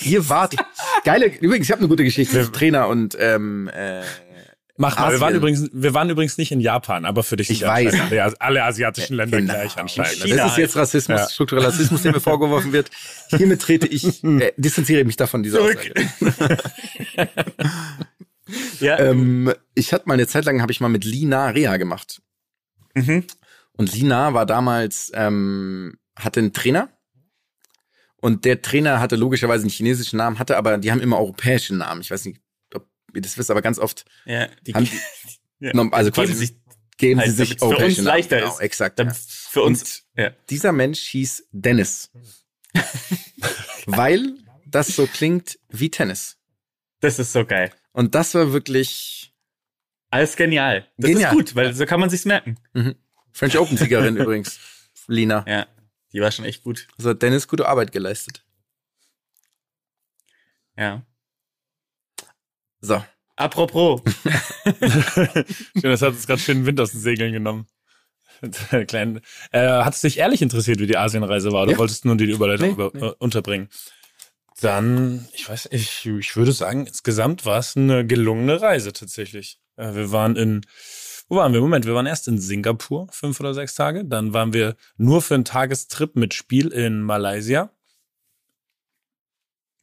[0.00, 0.54] Ihr wart.
[1.04, 4.02] Geile, übrigens, ich habe eine gute Geschichte zu Trainer und ähm, äh,
[4.76, 7.60] Mach mal, wir waren, übrigens, wir waren übrigens nicht in Japan, aber für dich Ich
[7.62, 7.94] weiß.
[8.10, 9.52] Alle, alle asiatischen Länder Genau.
[9.52, 10.20] gleich anscheinend.
[10.22, 11.28] Das China ist jetzt Rassismus, Ja.
[11.28, 12.90] struktureller Rassismus, der mir vorgeworfen wird.
[13.28, 15.92] Hiermit trete ich, äh, distanziere mich davon, dieser Zurück.
[16.20, 16.58] Aussage.
[18.80, 18.98] Ja.
[18.98, 22.20] Ähm, ich hatte mal eine Zeit lang, habe ich mal mit Lina Reha gemacht.
[22.94, 23.24] Mhm.
[23.80, 26.90] Und Lina war damals, ähm, hatte einen Trainer.
[28.16, 32.02] Und der Trainer hatte logischerweise einen chinesischen Namen, hatte aber, die haben immer europäische Namen.
[32.02, 32.42] Ich weiß nicht,
[32.74, 34.48] ob ihr das wisst, aber ganz oft ja.
[34.66, 34.86] Die, haben,
[35.60, 35.72] ja.
[35.92, 36.56] also geben quasi sich
[36.98, 38.06] geben sie halt, sich damit's für europäische uns Namen.
[38.18, 38.60] leichter genau, ist.
[38.60, 38.98] Exakt.
[38.98, 39.14] dann Ja.
[39.14, 40.02] für uns.
[40.14, 40.30] ja.
[40.50, 42.10] Dieser Mensch hieß Dennis.
[43.86, 44.34] weil
[44.66, 46.36] das so klingt wie Tennis.
[47.00, 47.72] Das ist so geil.
[47.92, 49.32] Und das war wirklich
[50.10, 50.86] Alles genial.
[50.98, 51.30] Das Genial.
[51.30, 52.58] ist gut, weil so kann man sich's merken.
[53.32, 54.58] French Open-Siegerin übrigens.
[55.06, 55.44] Lina.
[55.48, 55.66] Ja.
[56.12, 56.88] Die war schon echt gut.
[56.98, 58.44] Also hat Dennis gute Arbeit geleistet.
[60.76, 61.02] Ja.
[62.80, 63.04] So.
[63.36, 64.02] Apropos.
[64.64, 65.44] Schön,
[65.82, 67.66] das hat uns gerade schön Wind aus den Segeln genommen.
[68.86, 69.20] Kleinen,
[69.52, 71.78] äh, hat es dich ehrlich interessiert, wie die Asienreise war, oder Ja.
[71.78, 73.06] wolltest du nur die Überleitung Nee, über, nee.
[73.06, 73.68] Äh, unterbringen?
[74.60, 79.58] Dann, ich weiß, ich, ich würde sagen, insgesamt war es eine gelungene Reise tatsächlich.
[79.76, 80.62] Äh, wir waren in,
[81.30, 81.60] wo waren wir?
[81.60, 84.04] Moment, wir waren erst in Singapur, fünf oder sechs Tage.
[84.04, 87.70] Dann waren wir nur für einen Tagestrip mit Spiel in Malaysia.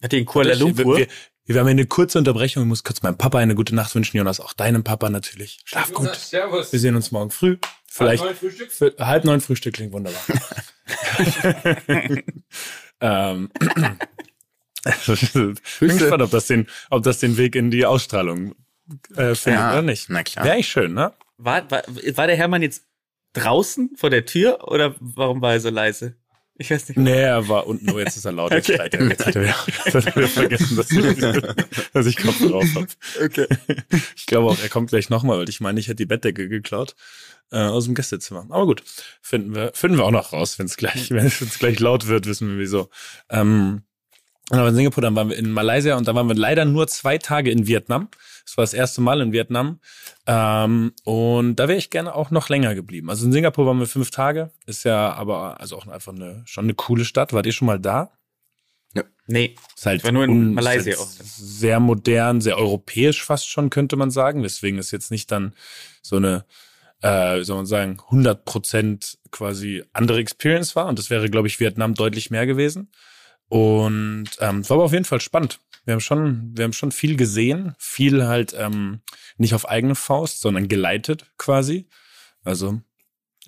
[0.04, 0.98] Hat die in Kuala Lumpur?
[0.98, 1.08] Wir, wir,
[1.46, 2.64] wir haben hier eine kurze Unterbrechung.
[2.64, 4.42] Ich muss kurz meinem Papa eine gute Nacht wünschen, Jonas.
[4.42, 5.60] Auch deinem Papa natürlich.
[5.64, 6.14] Schlaf gut.
[6.14, 6.74] Servus.
[6.74, 7.58] Wir sehen uns morgen früh.
[7.88, 8.24] Vielleicht
[8.70, 10.22] für, halb neun Frühstück klingt wunderbar.
[13.02, 13.50] ähm,
[15.80, 18.54] bin gespannt, ob das den, ob das den Weg in die Ausstrahlung
[19.16, 20.10] äh, findet Ja, oder nicht.
[20.10, 20.46] na klar.
[20.46, 21.14] Wäre echt schön, ne?
[21.38, 22.84] War, war, war der Hermann jetzt
[23.34, 26.16] draußen vor der Tür oder warum war er so leise?
[26.60, 26.98] Ich weiß nicht.
[26.98, 28.52] Nee, er war unten, nur jetzt ist er laut.
[28.52, 28.78] Jetzt, Okay.
[28.78, 29.08] schreit er.
[29.08, 32.88] jetzt hat er wieder, jetzt hat er vergessen, dass ich, dass ich Kopf drauf habe.
[33.24, 33.48] Okay.
[34.16, 36.96] Ich glaube auch, er kommt gleich nochmal, weil ich meine, ich hätte die Bettdecke geklaut
[37.52, 38.48] äh, aus dem Gästezimmer.
[38.50, 38.82] Aber gut,
[39.22, 42.08] finden wir, finden wir auch noch raus, wenn es gleich, wenn es jetzt gleich laut
[42.08, 42.90] wird, wissen wir wieso.
[43.30, 43.84] Ähm,
[44.50, 46.66] dann waren wir in Singapur, dann waren wir in Malaysia und dann waren wir leider
[46.66, 48.10] nur zwei Tage in Vietnam.
[48.48, 49.82] Das war das erste Mal in Vietnam.
[50.26, 53.10] Ähm, und da wäre ich gerne auch noch länger geblieben.
[53.10, 54.52] Also in Singapur waren wir fünf Tage.
[54.66, 57.34] Ist ja aber also auch einfach eine schon eine coole Stadt.
[57.34, 58.18] Wart ihr schon mal da?
[59.28, 59.56] Nee.
[59.76, 61.08] Ist halt Ich war nur in Malaysia auch.
[61.08, 64.42] Sehr modern, sehr europäisch fast schon, könnte man sagen.
[64.42, 65.54] Deswegen ist jetzt nicht dann
[66.02, 66.46] so eine,
[67.02, 70.88] äh, wie soll man sagen, 100 Prozent quasi andere Experience war.
[70.88, 72.90] Und das wäre, glaube ich, Vietnam deutlich mehr gewesen.
[73.50, 75.60] Und ähm, es war aber auf jeden Fall spannend.
[75.86, 79.00] Wir haben schon, wir haben schon viel gesehen, viel halt ähm,
[79.38, 81.88] nicht auf eigene Faust, sondern geleitet quasi.
[82.44, 82.82] Also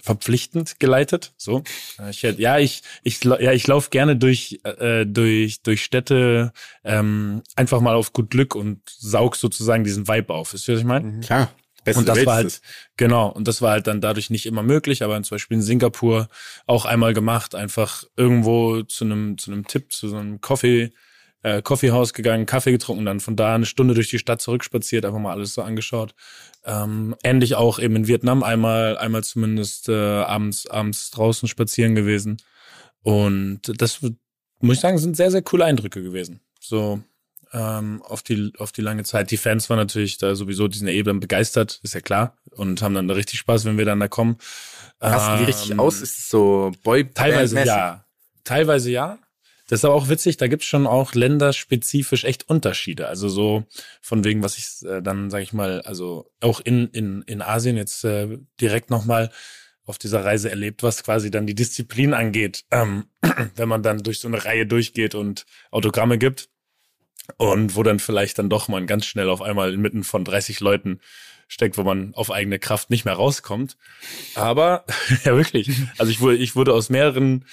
[0.02, 1.34] verpflichtend geleitet.
[1.38, 1.64] So,
[2.10, 7.82] ich, ja, ich, ich, ja, ich laufe gerne durch äh, durch durch Städte ähm, einfach
[7.82, 10.54] mal auf gut Glück und saug sozusagen diesen Vibe auf.
[10.54, 11.20] Ist was ich meine?
[11.20, 11.52] Klar.
[11.89, 12.62] Beste und das war halt
[12.97, 16.28] genau und das war halt dann dadurch nicht immer möglich, aber zum Beispiel in Singapur
[16.65, 20.91] auch einmal gemacht, einfach irgendwo zu einem zu einem Tipp zu so einem Coffee
[21.41, 25.19] äh, Coffeehaus gegangen, Kaffee getrunken, dann von da eine Stunde durch die Stadt zurückspaziert, einfach
[25.19, 26.13] mal alles so angeschaut.
[26.65, 32.38] Ähm, ähnlich auch eben in Vietnam einmal, einmal zumindest äh, abends, abends draußen spazieren gewesen.
[33.04, 36.41] Und das muss ich sagen, sind sehr, sehr coole Eindrücke gewesen.
[36.60, 37.02] So
[37.54, 39.32] ähm, auf die auf die lange Zeit.
[39.32, 42.82] Die Fans waren natürlich da sowieso, die sind ja eben begeistert, ist ja klar, und
[42.82, 44.38] haben dann da richtig Spaß, wenn wir dann da kommen.
[45.02, 46.02] Rasten die richtig Ähm, aus?
[46.02, 48.06] Ist es so Boy Teilweise ja.
[48.44, 49.20] Teilweise ja.
[49.68, 53.08] Das ist aber auch witzig, da gibt's schon auch länderspezifisch echt Unterschiede.
[53.08, 53.66] Also so
[54.02, 57.78] von wegen, was ich äh, dann, sage ich mal, also auch in, in, in Asien
[57.78, 59.30] jetzt äh, direkt nochmal
[59.86, 63.06] auf dieser Reise erlebt, was quasi dann die Disziplin angeht, ähm,
[63.56, 66.50] wenn man dann durch so eine Reihe durchgeht und Autogramme gibt
[67.38, 71.00] und wo dann vielleicht dann doch man ganz schnell auf einmal inmitten von 30 Leuten
[71.48, 73.78] steckt, wo man auf eigene Kraft nicht mehr rauskommt.
[74.36, 74.86] Aber
[75.24, 77.46] ja wirklich, also ich wurde, ich wurde aus mehreren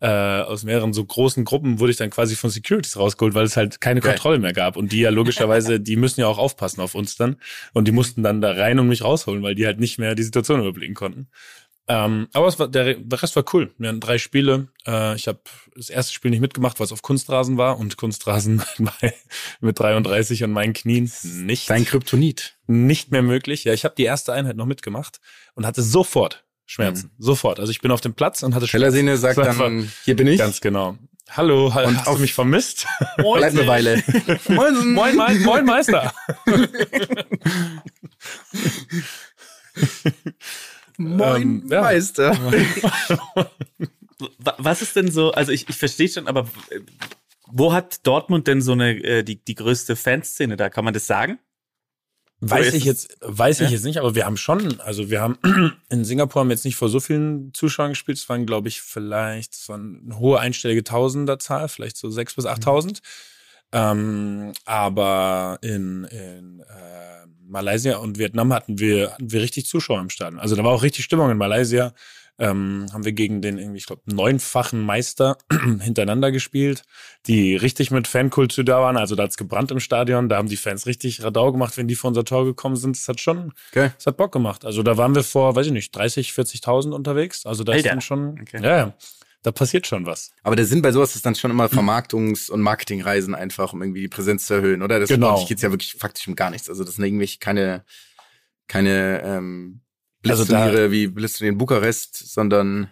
[0.00, 3.56] äh, aus mehreren so großen Gruppen wurde ich dann quasi von Securities rausgeholt, weil es
[3.56, 4.12] halt keine Geil.
[4.12, 4.76] Kontrolle mehr gab.
[4.76, 7.36] Und die ja logischerweise, die müssen ja auch aufpassen auf uns dann.
[7.72, 10.22] Und die mussten dann da rein und mich rausholen, weil die halt nicht mehr die
[10.22, 11.28] Situation überblicken konnten.
[11.86, 13.74] Ähm, aber es war, der, der Rest war cool.
[13.76, 14.68] Wir hatten drei Spiele.
[14.86, 15.40] Äh, ich habe
[15.76, 17.78] das erste Spiel nicht mitgemacht, weil es auf Kunstrasen war.
[17.78, 18.62] Und Kunstrasen
[19.60, 22.56] mit 33 an meinen Knien nicht Dein Kryptonit.
[22.66, 23.64] nicht mehr möglich.
[23.64, 25.20] Ja, ich habe die erste Einheit noch mitgemacht
[25.54, 27.10] und hatte sofort Schmerzen.
[27.18, 27.60] Sofort.
[27.60, 30.26] Also ich bin auf dem Platz und hatte Kellersehne sagt Das war dann, hier bin
[30.26, 30.38] ich.
[30.38, 30.96] Ganz genau.
[31.30, 32.86] Hallo, ha- Und hast auf- du mich vermisst?
[33.16, 34.02] Bleib eine Weile.
[34.48, 34.88] Moin.
[34.94, 36.14] moin, moin, moin, Meister.
[40.98, 41.80] Moin, Ähm, ja.
[41.82, 42.32] Meister.
[44.38, 46.80] Wa- Was ist denn so, also ich, ich verstehe schon, aber äh,
[47.48, 50.70] wo hat Dortmund denn so eine, äh, die, die größte Fanszene da?
[50.70, 51.38] Kann man das sagen?
[52.40, 53.72] Weiß ich jetzt, weiß ich Ja?
[53.74, 55.38] jetzt nicht, aber wir haben schon, also wir haben
[55.88, 58.18] in Singapur haben wir jetzt nicht vor so vielen Zuschauern gespielt.
[58.18, 63.00] Es waren, glaube ich, vielleicht so eine hohe einstellige Tausenderzahl, vielleicht so sechs bis achttausend.
[63.74, 70.10] Ähm, aber in, in äh, Malaysia und Vietnam hatten wir, hatten wir richtig Zuschauer im
[70.10, 70.40] Stadion.
[70.40, 71.92] Also da war auch richtig Stimmung in Malaysia.
[72.36, 75.38] Ähm, haben wir gegen den irgendwie, ich glaube, neunfachen Meister
[75.80, 76.82] hintereinander gespielt,
[77.26, 78.96] die richtig mit Fankultur da waren.
[78.96, 80.28] Also da hat's gebrannt im Stadion.
[80.28, 82.96] Da haben die Fans richtig Radau gemacht, wenn die vor unser Tor gekommen sind.
[82.96, 83.90] Das hat schon, Okay.
[83.96, 84.64] das hat Bock gemacht.
[84.64, 87.46] Also da waren wir vor, weiß ich nicht, 30, 40.000 unterwegs.
[87.46, 88.60] Also da ist dann schon, Okay.
[88.62, 88.94] ja, ja,
[89.44, 90.32] da passiert schon was.
[90.42, 94.00] Aber der Sinn bei sowas ist dann schon immer Vermarktungs- und Marketingreisen einfach, um irgendwie
[94.00, 94.98] die Präsenz zu erhöhen, oder?
[94.98, 95.44] Das Genau.
[95.46, 96.68] geht's ja wirklich faktisch um gar nichts.
[96.68, 97.84] Also das sind irgendwie keine,
[98.66, 99.80] keine ähm,
[100.26, 102.90] Also da- Blitzturniere wie Blitzturnier in Bukarest, sondern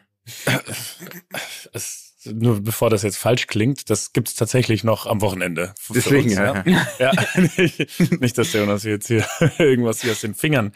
[1.73, 5.75] es, nur bevor das jetzt falsch klingt, das gibt's tatsächlich noch am Wochenende.
[5.89, 6.65] Deswegen, uns, ja.
[6.99, 7.13] ja.
[7.57, 9.27] nicht, nicht, dass der uns jetzt hier
[9.59, 10.73] irgendwas hier aus den Fingern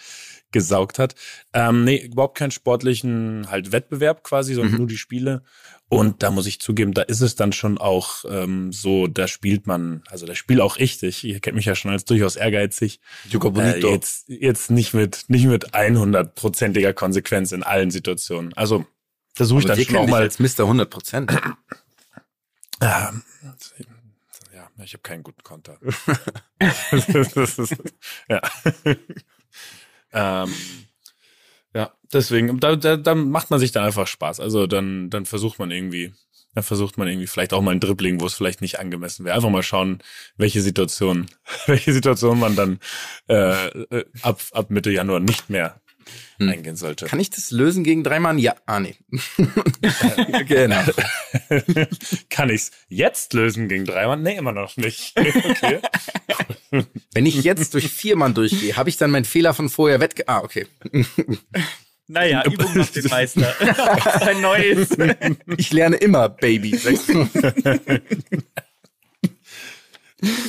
[0.52, 1.14] gesaugt hat.
[1.52, 4.78] Ähm, nee, überhaupt keinen sportlichen halt Wettbewerb quasi, sondern Mhm.
[4.78, 5.42] nur die Spiele.
[5.88, 9.68] Und da muss ich zugeben, da ist es dann schon auch ähm, so, da spielt
[9.68, 13.00] man, also da spiele auch ich, ich, ihr kennt mich ja schon als durchaus ehrgeizig,
[13.30, 13.90] Yuko äh, Bonito.
[13.92, 18.52] jetzt, jetzt nicht mit nicht mit 100-prozentiger Konsequenz in allen Situationen.
[18.54, 18.85] Also
[19.35, 20.61] versuche ich dann schon auch mal als Mr.
[20.64, 21.30] 100 Prozent.
[22.80, 23.22] ähm,
[24.52, 25.78] ja, ich habe keinen guten Konter.
[26.59, 27.06] das
[27.59, 27.76] ist,
[28.28, 28.40] ja.
[30.16, 30.52] Ähm,
[31.74, 34.40] ja, deswegen, da, da, da macht man sich dann einfach Spaß.
[34.40, 36.14] Also dann, dann versucht man irgendwie,
[36.55, 39.37] dann versucht man irgendwie vielleicht auch mal ein Dribbling, wo es vielleicht nicht angemessen wäre.
[39.37, 39.98] Einfach mal schauen,
[40.38, 41.26] welche Situation,
[41.66, 42.79] welche Situation man dann
[43.29, 45.81] äh, äh, ab, ab Mitte Januar nicht mehr
[46.38, 46.49] Hm.
[46.49, 47.07] eingehen sollte.
[47.07, 48.38] Kann ich das lösen gegen drei Mann?
[48.38, 48.55] Ja.
[48.66, 48.95] Ah, nee.
[50.49, 50.83] genau.
[52.31, 54.23] Kann ich's jetzt lösen gegen drei Mann?
[54.23, 55.14] Nee, immer noch nicht.
[55.47, 55.81] Okay.
[57.14, 60.25] Wenn ich jetzt durch vier Mann durchgehe, habe ich dann meinen Fehler von vorher wettge...
[60.27, 60.66] Ah, okay.
[62.09, 63.55] Naja, Übung macht den Meister.
[64.23, 64.90] Ein neues.
[65.57, 66.79] Ich lerne immer, Baby.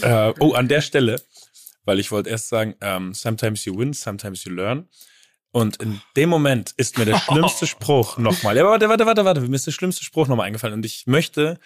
[0.02, 1.22] Äh, oh, an der Stelle,
[1.86, 4.88] weil ich wollte erst sagen, ähm, sometimes you win, sometimes you learn.
[5.51, 9.41] Und in dem Moment ist mir der schlimmste Spruch nochmal, ja, warte, warte, warte, warte,
[9.41, 11.60] mir ist der schlimmste Spruch nochmal eingefallen und ich möchte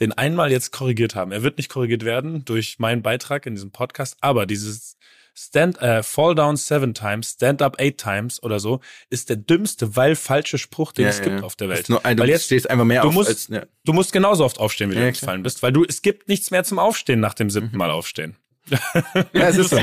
[0.00, 1.32] den einmal jetzt korrigiert haben.
[1.32, 4.96] Er wird nicht korrigiert werden durch meinen Beitrag in diesem Podcast, aber dieses
[5.34, 9.96] Stand, äh, Fall down seven times, stand up eight times oder so, ist der dümmste,
[9.96, 11.42] weil falsche Spruch, den Ja, es ja, gibt ja.
[11.46, 11.88] auf der Welt.
[11.88, 13.66] Nur, ein- du weil jetzt stehst einfach mehr du auf musst- als...
[13.84, 16.64] Du musst genauso oft aufstehen, wie du gefallen bist, weil du, es gibt nichts mehr
[16.64, 18.36] zum Aufstehen nach dem siebten Mal aufstehen.
[19.32, 19.78] Ja, es ist so,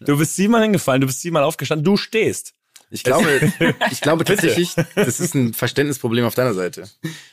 [0.00, 2.54] Du bist siebenmal hingefallen, du bist siebenmal aufgestanden, du stehst.
[2.94, 3.52] Ich glaube,
[3.90, 6.88] ich glaube tatsächlich, das ist ein Verständnisproblem auf deiner Seite.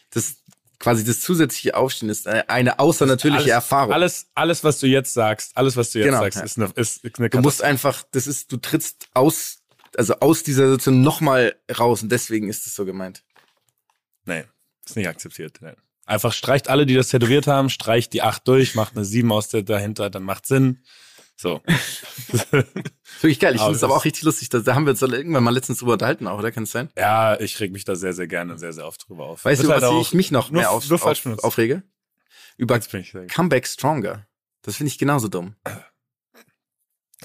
[0.10, 0.38] Das
[0.80, 3.94] quasi das zusätzliche Aufstehen ist eine, außernatürliche alles, Erfahrung.
[3.94, 7.06] Alles, alles, was du jetzt sagst, alles, was du jetzt Genau, sagst, ist eine, ist
[7.20, 9.60] eine du musst einfach, das ist, du trittst aus,
[9.96, 13.24] also aus dieser Situation nochmal raus und deswegen ist es so gemeint.
[14.26, 14.46] Nee,
[14.86, 15.60] ist nicht akzeptiert.
[15.62, 15.74] Nee.
[16.08, 19.50] Einfach streicht alle, die das tätowiert haben, streicht die 8 durch, macht eine 7 aus
[19.50, 20.84] der dahinter, dann macht Sinn.
[21.38, 21.62] So.
[21.66, 22.52] Ist
[23.22, 23.56] Wirklich geil.
[23.56, 24.50] Ich finde es aber das- auch richtig lustig.
[24.50, 26.52] Da, da haben wir uns dann irgendwann mal letztens drüber unterhalten auch, oder?
[26.52, 26.90] Kann es sein?
[26.98, 29.44] ja, ich reg mich da sehr, sehr gerne und sehr, sehr oft drüber auf.
[29.46, 31.44] Weißt Ist du, halt was ich mich noch nur- mehr auf, nur falsch auf, benutzt.
[31.44, 31.84] aufrege?
[32.58, 34.28] Über Comeback Stronger.
[34.62, 35.56] Das finde ich genauso dumm.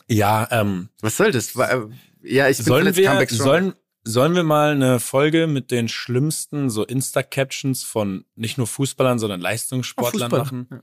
[0.08, 1.54] Ja, ähm, Was soll das?
[1.56, 1.80] Äh,
[2.22, 3.44] Ja, ich bin sollen verletzt, wir, Comeback Stronger.
[3.44, 9.18] sollen, sollen wir mal eine Folge mit den schlimmsten so Insta-Captions von nicht nur Fußballern,
[9.18, 10.38] sondern Leistungssportlern Fußball.
[10.38, 10.68] machen?
[10.70, 10.82] Ja,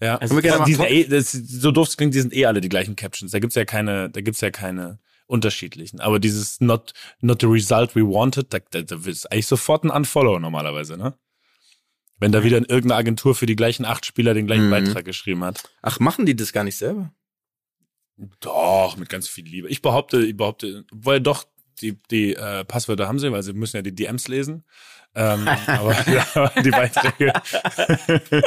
[0.00, 2.60] Können wir gerne die sind eh, das, so doof es klingt, die sind eh alle
[2.60, 3.32] die gleichen Captions.
[3.32, 6.00] Da gibt's ja keine, da gibt's ja keine unterschiedlichen.
[6.00, 9.90] Aber dieses not, not the result we wanted, da, da, da ist eigentlich sofort ein
[9.90, 11.14] Unfollow normalerweise, ne?
[12.18, 14.70] Wenn da wieder irgendeine Agentur für die gleichen acht Spieler den gleichen Mhm.
[14.70, 15.68] Beitrag geschrieben hat.
[15.82, 17.12] Ach, machen die das gar nicht selber?
[18.40, 19.68] Doch, mit ganz viel Liebe.
[19.68, 21.44] Ich behaupte, ich behaupte, weil doch,
[21.80, 24.64] die, die äh, Passwörter haben sie, weil sie müssen ja die DMs lesen.
[25.14, 27.32] Ähm, aber ja, die Beiträge,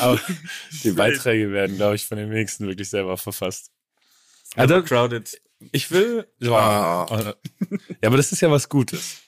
[0.00, 0.20] aber
[0.84, 3.70] die Beiträge werden, glaube ich, von den wenigsten wirklich selber verfasst.
[4.56, 5.40] Also, Crowded.
[5.72, 7.34] ich will, ja, Ah.
[8.00, 9.18] ja, aber das ist ja was Gutes.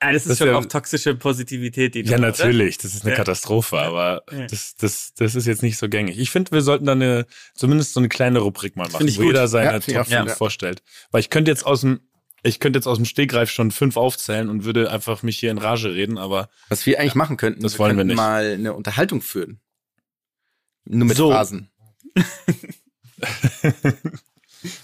[0.00, 3.02] Ah, das ist Das schon wär- auch toxische Positivität, die Ja, du- natürlich, das ist
[3.02, 3.16] eine Ja.
[3.16, 4.46] Katastrophe, aber Ja.
[4.46, 6.18] das, das, das ist jetzt nicht so gängig.
[6.18, 9.26] Ich finde, wir sollten da eine, zumindest so eine kleine Rubrik mal machen, wo gut.
[9.26, 10.36] jeder seine Ja, Top auch 5 gut.
[10.36, 10.82] vorstellt.
[11.10, 12.00] Weil ich könnte jetzt aus dem,
[12.44, 15.58] ich könnte jetzt aus dem Stegreif schon fünf aufzählen und würde einfach mich hier in
[15.58, 18.16] Rage reden, aber Was wir eigentlich machen könnten, Das wollen wir nicht.
[18.16, 19.60] mal eine Unterhaltung führen.
[20.84, 21.30] Nur mit So.
[21.30, 21.70] Phrasen.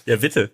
[0.05, 0.51] Ja, bitte.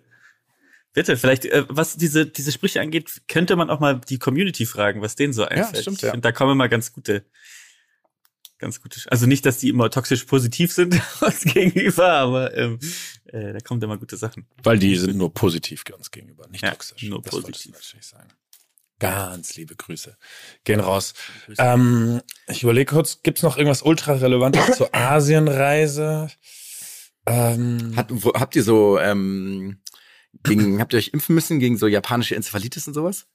[0.94, 5.02] Bitte, vielleicht, äh, was diese, diese Sprüche angeht, könnte man auch mal die Community fragen,
[5.02, 5.82] was denen so einfällt.
[5.82, 6.10] stimmt, Ich ja.
[6.12, 7.24] find, da kommen immer ganz gute,
[8.58, 12.78] ganz gute, also nicht, dass die immer toxisch positiv sind uns gegenüber, aber ähm,
[13.26, 14.46] äh, da kommen immer gute Sachen.
[14.62, 17.02] weil die sind nur positiv uns gegenüber, nicht Ja, toxisch.
[17.04, 17.74] nur Das wollte ich positiv.
[17.74, 18.28] natürlich sagen.
[19.00, 20.16] Ganz liebe Grüße.
[20.64, 21.14] Gehen raus.
[21.58, 26.28] Ähm, ich überlege kurz, gibt's noch irgendwas ultra relevantes zur Asienreise?
[27.26, 29.80] Ähm, Hat, wo, habt ihr so, ähm,
[30.42, 33.26] gegen, habt ihr euch impfen müssen gegen so japanische Enzephalitis und sowas?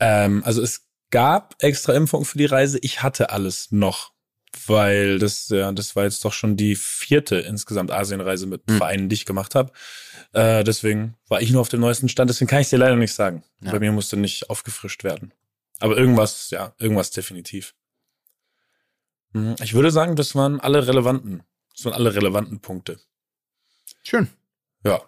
[0.00, 2.78] Ähm, also es gab extra Impfungen für die Reise.
[2.82, 4.12] Ich hatte alles noch,
[4.66, 8.76] weil das ja das war jetzt doch schon die vierte insgesamt Asienreise mit Hm.
[8.78, 9.72] Vereinen, die ich gemacht habe.
[10.32, 12.30] Äh, deswegen war ich nur auf dem neuesten Stand.
[12.30, 13.42] Deswegen kann ich dir leider nicht sagen.
[13.62, 13.72] Ja.
[13.72, 15.32] Bei mir musste nicht aufgefrischt werden.
[15.78, 17.74] Aber irgendwas, ja, irgendwas definitiv.
[19.32, 21.42] Mhm, Ich würde sagen, das waren alle relevanten,
[21.74, 23.00] das waren alle relevanten Punkte.
[24.02, 24.28] Schön.
[24.84, 25.00] Ja.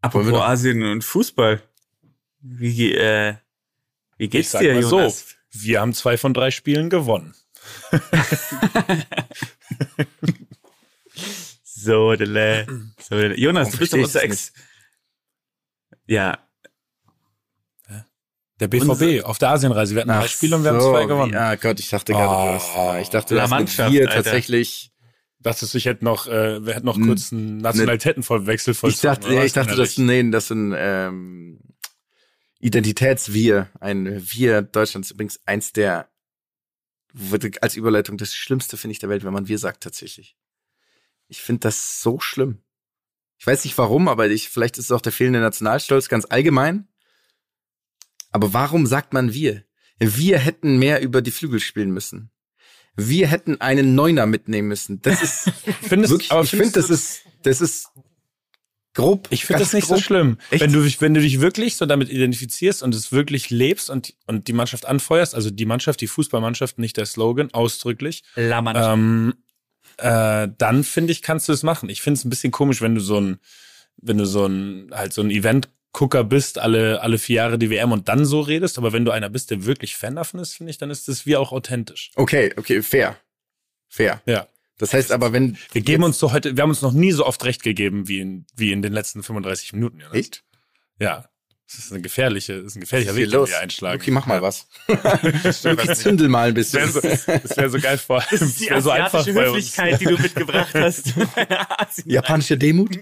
[0.00, 1.62] Apropos Asien und Fußball.
[2.40, 3.34] Wie, äh,
[4.18, 5.20] wie Ich geht's sag dir, mal Jonas?
[5.20, 7.34] so, wir haben zwei von drei Spielen gewonnen.
[11.64, 12.66] So, dele.
[13.00, 13.36] So, dele.
[13.38, 14.52] Jonas, Warum du bist doch unser ich Ex.
[16.06, 16.38] Ja,
[18.60, 19.94] Der BVB Unser- auf der Asienreise.
[19.94, 21.32] Wir hatten drei Spiele und wir haben so, zwei gewonnen.
[21.32, 24.22] Ja, Gott, ich dachte gerade, Oh, du hast, ah, ich dachte, das Mannschaft, wir Alter.
[24.22, 24.92] tatsächlich.
[25.40, 29.34] Dachte ich hätte noch, äh, wir hätten noch kurz einen Nationalitätenwechsel Ich vollzogen, dachte, oder
[29.34, 29.46] ja, was?
[29.46, 31.58] ich dachte, das, nee, das sind ähm,
[32.60, 33.68] Identitätswir.
[33.80, 36.08] Ein Wir Deutschlands übrigens eins der
[37.60, 40.36] als Überleitung das Schlimmste finde ich der Welt, wenn man wir sagt tatsächlich.
[41.28, 42.62] Ich finde das so schlimm.
[43.38, 46.88] Ich weiß nicht warum, aber ich vielleicht ist es auch der fehlende Nationalstolz ganz allgemein.
[48.30, 49.64] Aber warum sagt man wir?
[49.98, 52.30] Wir hätten mehr über die Flügel spielen müssen.
[52.96, 55.00] Wir hätten einen Neuner mitnehmen müssen.
[55.02, 55.50] Das ist
[55.82, 57.88] Findest, wirklich, aber ich finde, das ist, das ist
[58.94, 59.28] grob.
[59.30, 60.02] Ich finde das nicht so grob.
[60.04, 60.38] schlimm.
[60.50, 60.62] Echt?
[60.62, 64.14] Wenn du, dich- wenn du dich wirklich so damit identifizierst und es wirklich lebst und,
[64.26, 68.92] und die Mannschaft anfeuerst, also die Mannschaft, die Fußballmannschaft, nicht der Slogan, ausdrücklich, La Mannschaft.
[68.92, 69.34] ähm,
[69.98, 71.88] äh, dann finde ich, kannst du es machen.
[71.88, 73.38] Ich finde es ein bisschen komisch, wenn du so ein,
[73.96, 77.92] wenn du so ein, halt so ein Event-Gucker bist, alle, alle vier Jahre die WM
[77.92, 80.70] und dann so redest, aber wenn du einer bist, der wirklich Fan davon ist, finde
[80.70, 82.10] ich, dann ist das wie auch authentisch.
[82.16, 83.16] Okay, okay, fair.
[83.88, 84.22] Fair.
[84.26, 84.46] Ja.
[84.82, 85.56] Das heißt aber, wenn.
[85.70, 88.18] Wir geben uns so heute, wir haben uns noch nie so oft recht gegeben wie
[88.18, 90.00] in, wie in den letzten 35 Minuten.
[90.00, 90.16] Jonas.
[90.16, 90.42] Echt?
[90.98, 91.28] Ja.
[91.70, 93.48] Das ist eine gefährliche, das ist ein gefährlicher Weg, den los?
[93.50, 94.00] wir einschlagen.
[94.02, 94.42] Okay, mach mal Ja.
[94.42, 94.66] was.
[95.44, 96.80] Das Okay, zündel mal ein bisschen.
[96.80, 98.26] wäre so, das wär so geil vor allem.
[98.28, 99.24] das Das ist die wäre so einfach.
[99.24, 101.14] Höflichkeit, die du mitgebracht hast.
[102.04, 102.98] Japanische Demut?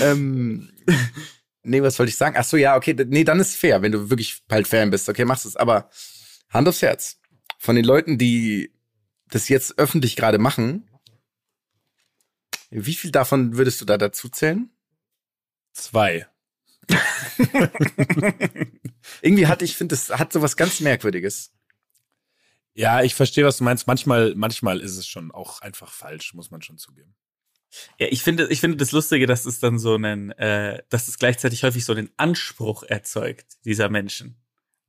[0.00, 0.70] ähm,
[1.64, 2.36] nee, was wollte ich sagen?
[2.38, 5.08] Ach so, ja, okay, nee, dann ist fair, wenn du wirklich halt Fan bist.
[5.08, 5.56] Okay, machst es.
[5.56, 5.90] Aber
[6.50, 7.18] Hand aufs Herz.
[7.58, 8.72] Von den Leuten, die
[9.30, 10.88] das jetzt öffentlich gerade machen,
[12.70, 14.70] wie viel davon würdest du da dazu zählen?
[15.72, 16.26] Zwei.
[19.22, 21.52] Irgendwie hat, ich finde, es hat sowas ganz Merkwürdiges.
[22.74, 23.86] Ja, ich verstehe, was du meinst.
[23.86, 27.14] Manchmal, manchmal ist es schon auch einfach falsch, muss man schon zugeben.
[27.98, 31.18] Ja, ich finde, ich finde das Lustige, dass es dann so einen, äh, dass es
[31.18, 34.40] gleichzeitig häufig so einen Anspruch erzeugt, dieser Menschen.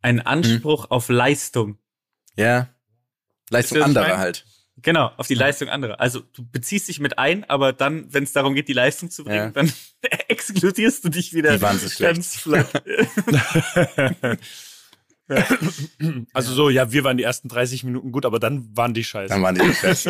[0.01, 1.77] Einen Anspruch auf Leistung.
[2.35, 2.73] Ja.
[3.51, 4.17] Leistung was ich anderer meine?
[4.19, 4.45] halt.
[4.83, 5.99] Genau, auf die Leistung anderer.
[5.99, 9.23] Also du beziehst dich mit ein, aber dann, wenn es darum geht, die Leistung zu
[9.25, 9.51] bringen, Ja.
[9.51, 9.71] dann
[10.27, 12.15] exkludierst du dich wieder Die waren so schlecht.
[12.15, 12.83] ganz flatt.
[16.33, 19.29] Also so, ja, wir waren die ersten 30 Minuten gut, aber dann waren die scheiße.
[19.33, 20.09] Dann waren die fest.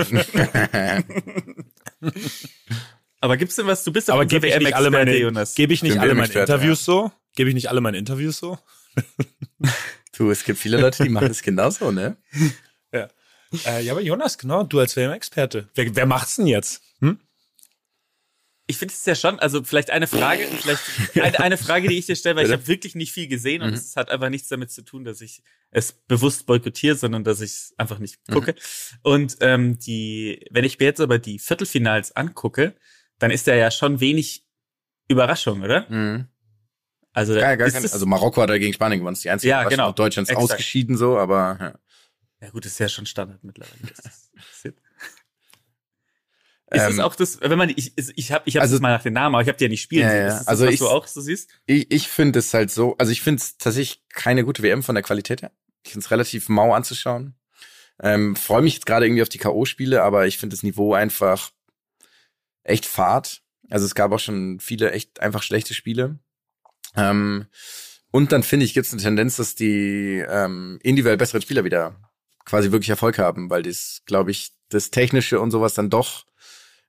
[3.19, 3.83] aber gibt's denn was?
[3.83, 5.53] Du bist aber gebe ich nicht alle meine, Jonas.
[5.53, 7.11] gebe ich nicht alle meine Interviews so?
[7.35, 8.57] Gebe ich nicht alle meine Interviews so?
[10.17, 12.17] du, es gibt viele Leute, die machen das genauso, ne?
[13.51, 13.77] Ja.
[13.77, 15.69] Äh, ja, aber Jonas, genau, du als WM-Experte.
[15.75, 16.81] Wer, wer macht's denn jetzt?
[16.99, 17.19] Hm?
[18.67, 20.81] Ich finde es ja schon, also vielleicht eine Frage, vielleicht
[21.21, 23.69] eine, eine Frage, die ich dir stelle, weil ich habe wirklich nicht viel gesehen und
[23.71, 23.75] Mhm.
[23.75, 27.51] es hat einfach nichts damit zu tun, dass ich es bewusst boykottiere, sondern dass ich
[27.51, 28.33] es einfach nicht Mhm.
[28.33, 28.55] gucke.
[29.03, 32.75] Und ähm, die, wenn ich mir jetzt aber die Viertelfinals angucke,
[33.19, 34.45] dann ist da ja schon wenig
[35.09, 35.85] Überraschung, oder?
[35.89, 36.27] Mhm.
[37.11, 39.29] Also, Ja, gar ist kein, also Marokko hat er gegen Spanien gewonnen, das ist die
[39.31, 39.77] einzige Ja, Überraschung.
[39.77, 39.89] genau.
[39.89, 40.51] Auch Deutschland ist Exakt.
[40.51, 41.79] ausgeschieden so, aber ja.
[42.41, 43.77] Ja gut, das ist ja schon Standard mittlerweile.
[44.03, 44.31] das.
[44.63, 44.65] Ist
[46.67, 49.03] es Ähm, auch das, wenn man, ich, ich habe ich hab also- das mal nach
[49.03, 50.19] den Namen, aber ich habe die ja nicht spielen Ja, sehen.
[50.21, 50.27] ja.
[50.29, 51.49] Ist das Also das, was ich- du auch so siehst?
[51.65, 54.95] Ich, ich finde es halt so, also ich finde es tatsächlich keine gute WM von
[54.95, 55.51] der Qualität her.
[55.83, 57.35] Ich finde es relativ mau anzuschauen.
[58.01, 61.51] Ähm, Freue mich jetzt gerade irgendwie auf die K.O.-Spiele, aber ich finde das Niveau einfach
[62.63, 63.41] echt fad.
[63.69, 66.19] Also es gab auch schon viele echt einfach schlechte Spiele.
[66.95, 67.47] Ähm,
[68.11, 72.10] und dann finde ich, gibt es eine Tendenz, dass die ähm, individuell besseren Spieler wieder
[72.45, 76.25] quasi wirklich Erfolg haben, weil das, glaube ich, das Technische und sowas dann doch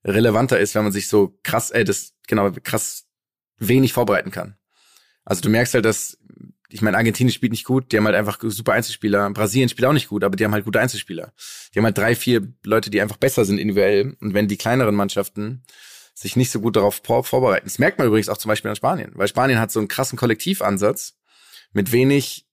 [0.05, 3.07] relevanter ist, wenn man sich so krass, äh, das genau krass
[3.59, 4.57] wenig vorbereiten kann.
[5.25, 6.19] Also du merkst halt, dass,
[6.69, 9.31] ich meine, Argentinien spielt nicht gut, die haben halt einfach super Einzelspieler.
[9.31, 11.33] Brasilien spielt auch nicht gut, aber die haben halt gute Einzelspieler.
[11.73, 14.17] Die haben halt drei, vier Leute, die einfach besser sind individuell.
[14.21, 15.63] Und wenn die kleineren Mannschaften
[16.15, 18.77] sich nicht so gut darauf vor- vorbereiten, das merkt man übrigens auch zum Beispiel an
[18.77, 21.15] Spanien, weil Spanien hat so einen krassen Kollektivansatz
[21.73, 22.47] mit wenig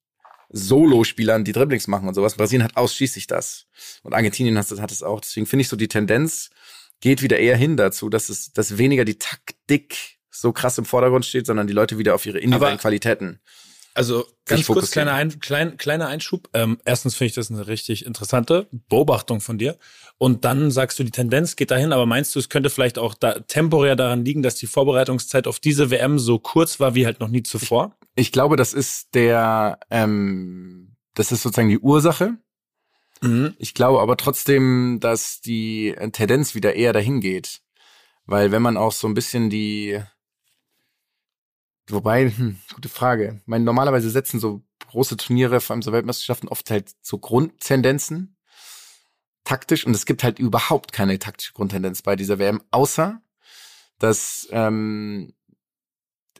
[0.50, 2.36] Solo-Spielern, die Dribblings machen und sowas.
[2.36, 3.66] Brasilien hat ausschließlich das.
[4.04, 5.22] Und Argentinien hat das, hat es auch.
[5.22, 6.50] Deswegen finde ich so die Tendenz
[7.02, 11.26] geht wieder eher hin dazu, dass es, dass weniger die Taktik so krass im Vordergrund
[11.26, 13.40] steht, sondern die Leute wieder auf ihre individuellen Aber- Qualitäten.
[13.96, 16.48] Also ganz kurz, kleiner, Ein, klein, kleiner Einschub.
[16.54, 19.78] Ähm, erstens finde ich das eine richtig interessante Beobachtung von dir.
[20.18, 23.14] Und dann sagst du, die Tendenz geht dahin, aber meinst du, es könnte vielleicht auch
[23.14, 27.20] da, temporär daran liegen, dass die Vorbereitungszeit auf diese WM so kurz war wie halt
[27.20, 27.98] noch nie zuvor?
[28.20, 32.38] Ich glaube, das ist der, ähm, das ist sozusagen die Ursache.
[33.22, 33.56] Mhm.
[33.58, 37.62] Ich glaube aber trotzdem, dass die äh, Tendenz wieder eher dahin geht.
[38.26, 40.04] Weil wenn man auch so ein bisschen die,
[41.88, 43.40] wobei, hm, gute Frage.
[43.42, 48.36] Ich meine, normalerweise setzen so große Turniere, vor allem so Weltmeisterschaften, oft halt so Grundtendenzen
[49.46, 53.22] taktisch und es gibt halt überhaupt keine taktische Grundtendenz bei dieser WM, außer
[53.98, 55.34] dass ähm,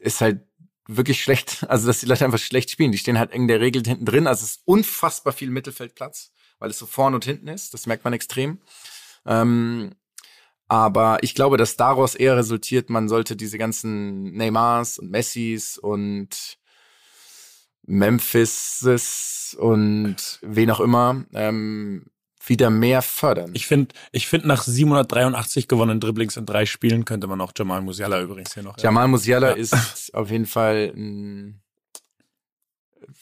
[0.00, 0.49] es halt
[0.96, 2.92] wirklich schlecht, also dass die Leute einfach schlecht spielen.
[2.92, 6.70] Die stehen halt in der Regel hinten drin, also es ist unfassbar viel Mittelfeldplatz, weil
[6.70, 7.74] es so vorne und hinten ist.
[7.74, 8.60] Das merkt man extrem.
[9.26, 9.94] Ähm,
[10.68, 16.58] aber ich glaube, dass daraus eher resultiert, man sollte diese ganzen Neymars und Messis und
[17.82, 22.06] Memphises und wen auch immer ähm,
[22.46, 23.50] wieder mehr fördern.
[23.54, 27.82] Ich finde, ich finde nach 783 gewonnenen Dribblings in drei Spielen könnte man auch Jamal
[27.82, 28.78] Musiala übrigens hier noch.
[28.78, 29.56] Jamal Musiala Ja.
[29.56, 31.62] ist auf jeden Fall ein,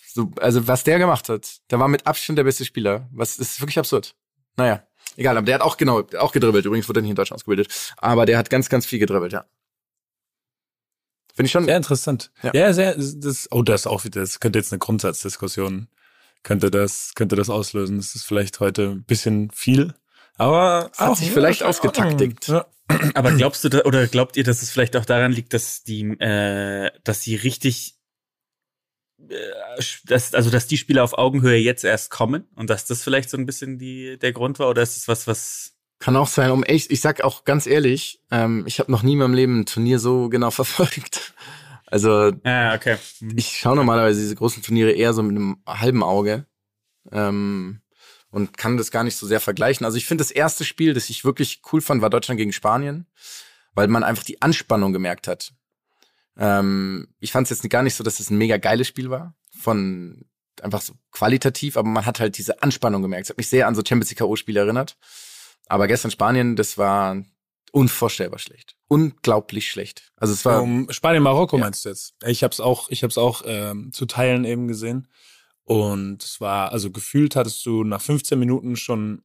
[0.07, 3.09] so, also was der gemacht hat, der war mit Abstand der beste Spieler.
[3.13, 4.15] Was ist wirklich absurd.
[4.57, 4.83] Naja,
[5.17, 6.65] egal, aber der hat auch genau, auch gedribbelt.
[6.65, 7.93] Übrigens wurde er nicht in Deutschland ausgebildet.
[7.97, 9.45] Aber der hat ganz, ganz viel gedribbelt, ja.
[11.35, 11.65] Finde ich schon.
[11.67, 12.33] Sehr interessant.
[12.43, 12.51] Ja.
[12.53, 15.87] Ja, sehr, das, oh, das ist auch wieder, das könnte jetzt eine Grundsatzdiskussion,
[16.49, 17.99] könnte das, könnte das auslösen.
[17.99, 19.93] Das ist vielleicht heute ein bisschen viel,
[20.37, 22.49] aber hat sich vielleicht ausgetaktigt.
[22.49, 22.65] Ja.
[23.13, 26.05] Aber glaubst du da, oder glaubt ihr, dass es vielleicht auch daran liegt, dass die,
[26.21, 27.97] äh, dass sie richtig,
[29.29, 29.35] äh,
[30.07, 33.37] dass, also dass die Spieler auf Augenhöhe jetzt erst kommen und dass das vielleicht so
[33.37, 36.63] ein bisschen die der Grund war oder ist es was, was Kann auch sein, um
[36.63, 39.67] echt, ich sag auch ganz ehrlich, ähm, ich habe noch nie in meinem Leben ein
[39.67, 41.35] Turnier so genau verfolgt.
[41.91, 42.97] Also Ah, okay.
[43.21, 43.39] Mhm.
[43.39, 46.47] ich schaue normalerweise diese großen Turniere eher so mit einem halben Auge
[47.13, 47.81] ähm,
[48.31, 49.85] und kann das gar nicht so sehr vergleichen.
[49.87, 53.07] Also ich finde, das erste Spiel, das ich wirklich cool fand, war Deutschland gegen Spanien,
[53.75, 55.53] weil man einfach die Anspannung gemerkt hat.
[56.37, 59.35] Ähm, ich fand es jetzt gar nicht so, dass es ein mega geiles Spiel war,
[59.59, 60.25] von
[60.63, 63.27] einfach so qualitativ, aber man hat halt diese Anspannung gemerkt.
[63.27, 64.97] Es hat mich sehr an so Champions League K.O.-Spiele erinnert.
[65.67, 67.23] Aber gestern Spanien, das war
[67.73, 68.77] unvorstellbar schlecht.
[68.89, 70.13] Unglaublich schlecht.
[70.17, 71.65] Also es war Um, Spanien, Marokko Ja.
[71.65, 72.15] meinst du jetzt?
[72.27, 75.09] Ich habe es auch, ich habe es auch ähm, zu Teilen eben gesehen.
[75.65, 79.23] Und es war, also gefühlt hattest du nach 15 Minuten schon,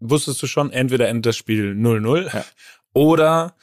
[0.00, 2.44] wusstest du schon, entweder endet das Spiel 0-0 Ja.
[2.92, 3.56] oder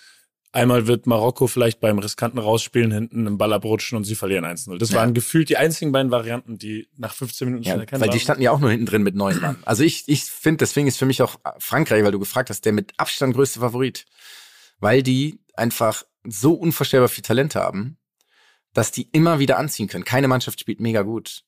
[0.55, 4.77] einmal wird Marokko vielleicht beim riskanten Rausspielen hinten einen Ball abrutschen und sie verlieren 1-0.
[4.77, 4.97] Das Ja.
[4.97, 8.13] waren gefühlt die einzigen beiden Varianten, die nach 15 Minuten schon Ja, erkennen weil die
[8.13, 8.19] waren.
[8.21, 9.57] standen ja auch nur hinten drin mit neun Mann.
[9.65, 12.73] Also ich, ich finde, deswegen ist für mich auch Frankreich, weil du gefragt hast, der
[12.73, 14.05] mit Abstand größte Favorit.
[14.79, 17.97] Weil die einfach so unvorstellbar viel Talent haben,
[18.73, 20.03] dass die immer wieder anziehen können.
[20.03, 21.43] Keine Mannschaft spielt mega gut.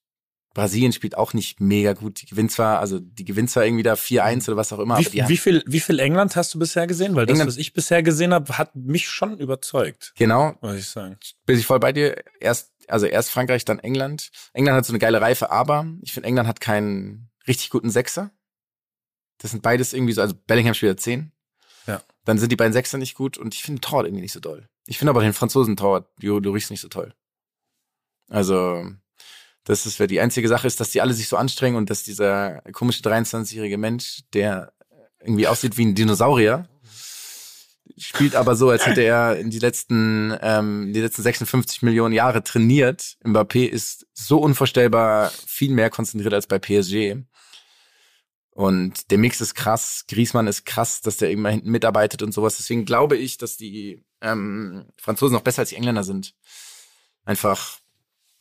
[0.53, 2.21] Brasilien spielt auch nicht mega gut.
[2.21, 5.03] Die gewinnt zwar, also die gewinnt zwar irgendwie da 4-1 oder was auch immer, Wie,
[5.21, 7.15] haben, wie, viel, wie viel England hast du bisher gesehen?
[7.15, 10.87] Weil das, England- was ich bisher gesehen habe, hat mich schon überzeugt, genau, muss ich
[10.87, 11.17] sagen.
[11.45, 12.23] bin ich voll bei dir.
[12.39, 14.31] Erst, also erst Frankreich, dann England.
[14.53, 18.31] England hat so eine geile Reife, aber ich finde, England hat keinen richtig guten Sechser.
[19.39, 21.31] Das sind beides irgendwie so, also Bellingham spielt ja 10.
[21.85, 22.01] Ja.
[22.25, 24.67] Dann sind die beiden Sechser nicht gut und ich finde Torwart irgendwie nicht so doll.
[24.87, 27.13] Ich finde aber den Franzosen Torwart, Jo Lloris nicht so toll.
[28.29, 28.83] Also,
[29.67, 32.61] das ist, die einzige Sache ist, dass die alle sich so anstrengen und dass dieser
[32.71, 34.71] komische 23-jährige Mensch, der
[35.19, 36.69] irgendwie aussieht wie ein Dinosaurier,
[37.97, 42.43] spielt aber so, als hätte er in die letzten, ähm, die letzten 56 Millionen Jahre
[42.43, 43.17] trainiert.
[43.25, 47.23] Mbappé ist so unvorstellbar viel mehr konzentriert als bei PSG.
[48.51, 50.05] Und der Mix ist krass.
[50.07, 52.55] Griezmann ist krass, dass der immer hinten mitarbeitet und sowas.
[52.55, 56.35] Deswegen glaube ich, dass die ähm, Franzosen noch besser als die Engländer sind.
[57.25, 57.79] Einfach,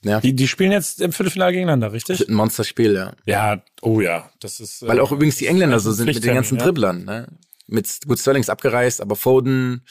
[0.07, 2.21] ja, Die, die spielen jetzt im Viertelfinale gegeneinander, das richtig?
[2.21, 3.13] wird ein Monsterspiel, ja.
[3.27, 4.83] Ja, oh ja, das ist.
[4.83, 6.65] äh, Weil auch übrigens die Engländer so sind mit den ganzen ja.
[6.65, 7.27] Dribblern, ne?
[7.69, 9.85] Mit, gut, Sterling ist abgereist, aber Foden,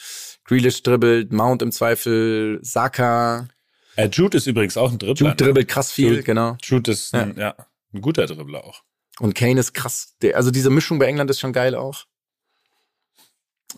[0.44, 3.48] Grealish dribbelt, Mount im Zweifel, Saka,
[3.96, 5.30] Äh, Jude ist übrigens auch ein Dribbler.
[5.30, 6.22] Jude dribbelt krass viel, Jude.
[6.22, 6.56] genau.
[6.62, 7.54] Jude ist ein, ja.
[7.92, 8.82] ein guter Dribbler auch.
[9.20, 10.14] Und Kane ist krass.
[10.22, 12.04] Der, also diese Mischung bei England ist schon geil auch.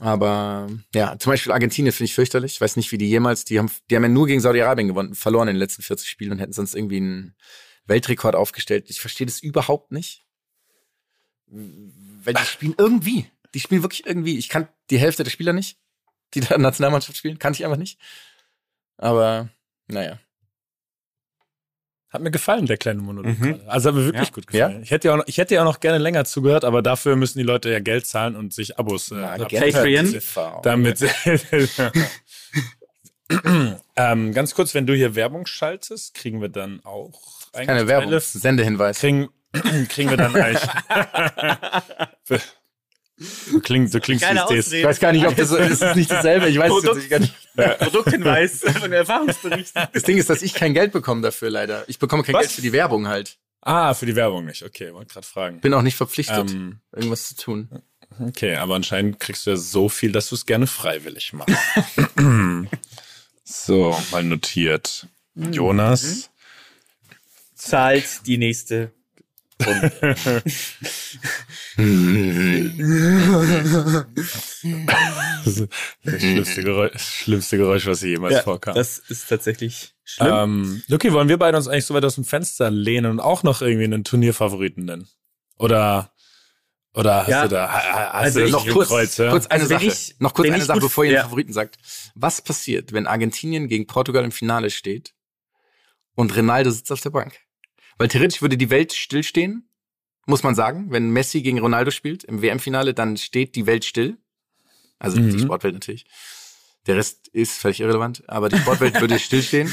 [0.00, 2.54] Aber ja, zum Beispiel Argentinien finde ich fürchterlich.
[2.54, 5.14] Ich weiß nicht, wie die jemals, die haben, die haben ja nur gegen Saudi-Arabien gewonnen,
[5.14, 7.34] verloren in den letzten 40 Spielen und hätten sonst irgendwie einen
[7.86, 8.86] Weltrekord aufgestellt.
[8.88, 10.24] Ich verstehe das überhaupt nicht.
[11.46, 13.26] Weil die spielen irgendwie.
[13.54, 14.38] Die spielen wirklich irgendwie.
[14.38, 15.78] Ich kann die Hälfte der Spieler nicht,
[16.34, 17.98] die da Nationalmannschaft spielen, kann ich einfach nicht.
[18.98, 19.48] Aber,
[19.86, 20.20] naja.
[22.10, 23.38] Hat mir gefallen, der kleine Monolog.
[23.38, 23.42] Mhm.
[23.58, 23.68] gerade.
[23.70, 24.34] Also hat mir wirklich Ja.
[24.34, 24.82] gut gefallen.
[24.82, 27.16] Ich hätte ja auch noch, ich hätte ja auch noch gerne länger zugehört, aber dafür
[27.16, 30.18] müssen die Leute ja Geld zahlen und sich Abos äh, Patreon.
[30.62, 31.04] Damit.
[33.96, 37.20] ähm, ganz kurz, wenn du hier Werbung schaltest, kriegen wir dann auch
[37.52, 38.10] eigentlich Keine Werbung.
[38.10, 38.98] Teile- Sendehinweis.
[39.00, 39.28] Kriegen,
[39.88, 40.66] kriegen wir dann eigentlich.
[43.52, 44.78] du klingst, du klingst wie es Ausrede.
[44.78, 45.82] Ich weiß gar nicht, ob das so ist.
[45.82, 46.48] Es ist nicht dasselbe.
[46.48, 47.34] Ich weiß es gar nicht.
[47.78, 49.88] Produkthinweis von Erfahrungsberichten.
[49.92, 51.84] Das Ding ist, dass ich kein Geld bekomme dafür leider.
[51.88, 52.42] Ich bekomme kein Was?
[52.42, 53.38] Geld für die Werbung halt.
[53.60, 54.62] Ah, für die Werbung nicht.
[54.62, 55.60] Okay, wollte gerade fragen.
[55.60, 57.68] Bin auch nicht verpflichtet, Ähm, irgendwas zu tun.
[58.20, 61.54] Okay, aber anscheinend kriegst du ja so viel, dass du es gerne freiwillig machst.
[63.44, 65.06] so, mal notiert.
[65.34, 66.30] Jonas.
[67.54, 68.92] Zahlt die nächste.
[75.44, 75.68] Das ist
[76.04, 78.74] das schlimmste Geräusch, das schlimmste Geräusch was hier jemals Ja, vorkam.
[78.74, 80.32] das ist tatsächlich schlimm.
[80.32, 83.42] Ähm, Lucky, wollen wir beide uns eigentlich so weit aus dem Fenster lehnen und auch
[83.42, 85.08] noch irgendwie einen Turnierfavoriten nennen?
[85.58, 86.12] Oder,
[86.94, 87.42] oder hast Ja.
[87.44, 89.30] du da, ha- ha- hast Also du noch kurz, Kreuz, ja?
[89.30, 89.84] kurz eine Also Sache.
[89.86, 91.22] ich- noch kurz eine Sache, gut- bevor ihr den ja.
[91.24, 91.76] Favoriten sagt.
[92.14, 95.14] Was passiert, wenn Argentinien gegen Portugal im Finale steht
[96.14, 97.38] und Ronaldo sitzt auf der Bank?
[97.98, 99.68] Weil theoretisch würde die Welt stillstehen,
[100.26, 100.90] muss man sagen.
[100.90, 104.16] Wenn Messi gegen Ronaldo spielt im WM-Finale, dann steht die Welt still.
[104.98, 105.38] Also die Mhm.
[105.40, 106.06] Sportwelt natürlich.
[106.86, 109.70] Der Rest ist völlig irrelevant, aber die Sportwelt würde stillstehen.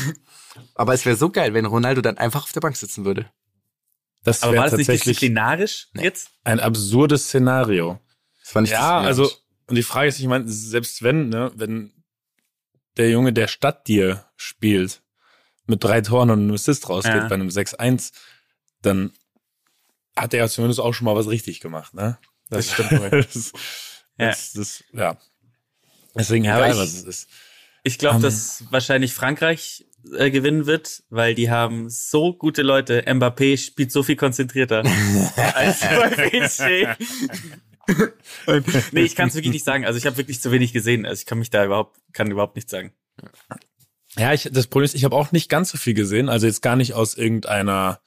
[0.73, 3.31] Aber es wäre so geil, wenn Ronaldo dann einfach auf der Bank sitzen würde.
[4.23, 6.31] Das Aber war das nicht disziplinarisch jetzt?
[6.43, 7.99] ein absurdes Szenario.
[8.43, 9.31] Das war nicht Ja, das also,
[9.67, 11.93] und die Frage ist, ich meine, selbst wenn, ne, wenn
[12.97, 15.01] der Junge der Stadt dir spielt,
[15.67, 17.27] mit drei Toren und einem Assist rausgeht Ja.
[17.27, 18.11] bei einem 6-1,
[18.81, 19.11] dann
[20.15, 22.17] hat er zumindest auch schon mal was richtig gemacht, ne?
[22.49, 23.51] Das stimmt das,
[24.17, 24.27] Ja.
[24.29, 25.17] das, das, ja.
[26.15, 27.29] Deswegen Ja, egal, ich- was es ist.
[27.83, 28.21] Ich glaube, Ähm.
[28.23, 29.85] dass wahrscheinlich Frankreich
[30.17, 33.03] äh, gewinnen wird, weil die haben so gute Leute.
[33.07, 34.83] Mbappé spielt so viel konzentrierter
[35.55, 36.87] als bei PSG.
[38.93, 39.85] Nee, ich kann es wirklich nicht sagen.
[39.85, 41.05] Also ich habe wirklich zu wenig gesehen.
[41.05, 42.91] Also ich kann mich da überhaupt, kann überhaupt nichts sagen.
[44.17, 46.29] Ja, ich, das Problem ist, ich habe auch nicht ganz so viel gesehen.
[46.29, 47.99] Also jetzt gar nicht aus irgendeiner,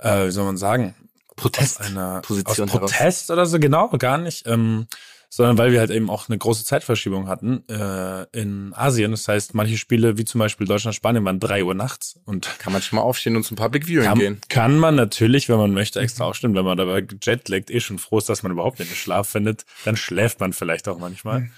[0.00, 0.94] äh, wie soll man sagen,
[1.36, 1.80] Protest.
[1.80, 4.46] aus einer Position aus Protest oder so, genau, gar nicht.
[4.46, 4.86] Ähm,
[5.32, 9.12] sondern weil wir halt eben auch eine große Zeitverschiebung hatten äh, in Asien.
[9.12, 12.72] Das heißt, manche Spiele, wie zum Beispiel Deutschland, Spanien, waren drei Uhr nachts und Kann
[12.72, 14.40] man schon mal aufstehen und zum Public Viewing kann, gehen.
[14.48, 16.56] kann man natürlich, wenn man möchte, extra aufstehen.
[16.56, 19.96] Wenn man dabei jetlaggt, eh schon froh ist, dass man überhaupt nicht Schlaf findet, dann
[19.96, 21.48] schläft man vielleicht auch manchmal.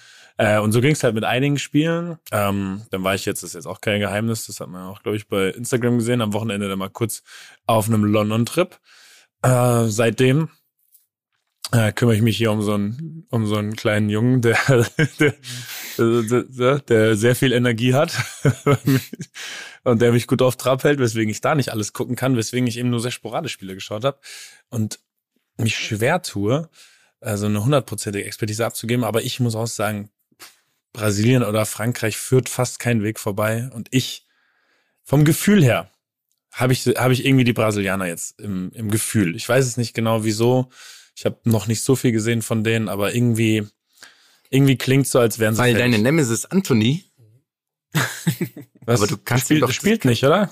[0.43, 2.19] Äh, und so ging es halt mit einigen Spielen.
[2.33, 5.01] Ähm, dann war ich jetzt, das ist jetzt auch kein Geheimnis, das hat man auch,
[5.05, 7.23] glaube ich, bei Instagram gesehen, am Wochenende dann mal kurz
[7.67, 8.77] auf einem London-Trip.
[9.43, 10.49] Äh, seitdem
[11.71, 14.59] äh, kümmere ich mich hier um so einen, um so einen kleinen Jungen, der,
[15.21, 15.35] der,
[15.97, 18.13] der, der sehr viel Energie hat
[19.85, 22.67] und der mich gut auf Trab hält, weswegen ich da nicht alles gucken kann, weswegen
[22.67, 24.19] ich eben nur sehr sporadisch Spiele geschaut habe
[24.71, 24.99] und
[25.57, 26.69] mich schwer tue,
[27.21, 29.05] also eine hundertprozentige Expertise abzugeben.
[29.05, 30.11] Aber ich muss auch sagen,
[30.93, 33.71] Brasilien oder Frankreich führt fast keinen Weg vorbei.
[33.73, 34.27] Und ich,
[35.03, 35.91] vom Gefühl her,
[36.53, 39.35] habe ich, habe ich irgendwie die Brasilianer jetzt im, im Gefühl.
[39.37, 40.69] Ich weiß es nicht genau wieso.
[41.17, 43.67] Ich habe noch nicht so viel gesehen von denen, aber irgendwie,
[44.51, 45.61] irgendwie klingt so, als wären sie.
[45.61, 45.93] Weil fertig.
[45.93, 47.05] deine Nemesis Anthony.
[48.85, 49.01] Was?
[49.01, 50.51] Aber du kannst spielt, doch spielt nicht, oder?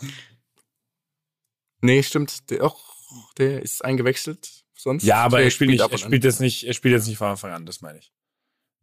[1.82, 2.50] Nee, stimmt.
[2.50, 2.78] Der, auch,
[3.38, 4.48] der ist eingewechselt.
[4.74, 7.28] Sonst ja, aber er spielt, nicht, er spielt jetzt nicht, er spielt jetzt nicht von
[7.28, 8.12] Anfang an, das meine ich.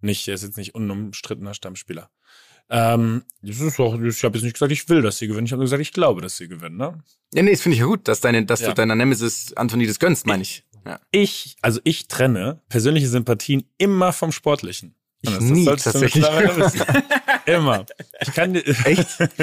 [0.01, 2.09] Nicht, er ist jetzt nicht unumstrittener Stammspieler.
[2.69, 5.45] Ähm, das ist auch, ich habe jetzt nicht gesagt, ich will, dass sie gewinnen.
[5.45, 6.77] Ich habe gesagt, ich glaube, dass sie gewinnen.
[6.77, 7.01] Ne?
[7.33, 8.69] Ja, nee, das finde ich ja gut, dass, deine, dass ja.
[8.69, 10.65] du deiner Nemesis Anthony das gönnst, meine ich.
[10.85, 10.99] Ja.
[11.11, 14.95] Ich, also ich trenne persönliche Sympathien immer vom Sportlichen.
[15.21, 16.25] Ich das nie, tatsächlich.
[17.45, 17.85] immer.
[18.21, 19.19] Ich kann dir, Echt?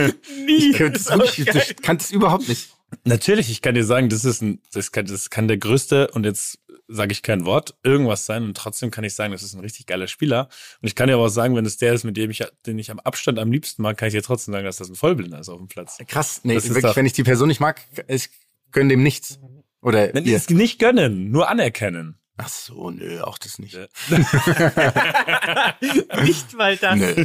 [0.46, 0.70] nie.
[0.70, 2.68] Ich, das, das, ich kann das überhaupt nicht.
[3.04, 6.24] Natürlich, ich kann dir sagen, das ist ein, das kann, das kann der größte und
[6.24, 9.60] jetzt sage ich kein Wort, irgendwas sein und trotzdem kann ich sagen, das ist ein
[9.60, 10.48] richtig geiler Spieler.
[10.80, 12.78] Und ich kann dir aber auch sagen, wenn es der ist, mit dem ich, den
[12.78, 15.38] ich am Abstand am liebsten mag, kann ich dir trotzdem sagen, dass das ein Vollblinder
[15.40, 15.98] ist auf dem Platz.
[16.06, 18.28] Krass, nee, das wirklich, wenn ich die Person nicht mag, ich
[18.72, 19.38] gönne dem nichts.
[19.80, 22.18] Oder wenn ihr es nicht gönnen, nur anerkennen.
[22.36, 23.74] Ach so, nö, auch das nicht.
[23.74, 23.86] Ja.
[26.24, 26.98] nicht mal das.
[26.98, 27.24] Nö.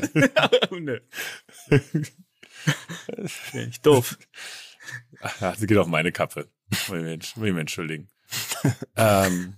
[0.80, 1.00] nö.
[3.54, 4.18] ich doof.
[5.22, 6.48] Ach, das geht auf meine Kappe.
[6.88, 8.08] Will ich mich entschuldigen.
[8.96, 9.56] ähm,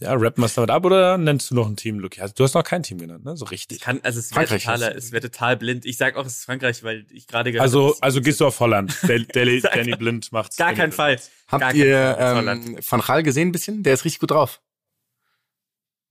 [0.00, 2.22] ja, rappen wir es damit ab oder nennst du noch ein Team, Lucky?
[2.22, 3.36] Also, du hast noch kein Team genannt, ne?
[3.36, 3.80] So richtig.
[3.80, 5.84] kann, also es wäre total, es wäre total blind.
[5.84, 8.58] Ich sag auch, es ist Frankreich, weil ich gerade gehört Also, also gehst du auf
[8.60, 8.96] Holland.
[9.34, 10.56] Danny, Danny Blind macht's.
[10.56, 11.20] Gar keinen Fall.
[11.48, 13.82] Habt Gar ihr ähm, Van Gaal gesehen ein bisschen?
[13.82, 14.62] Der ist richtig gut drauf.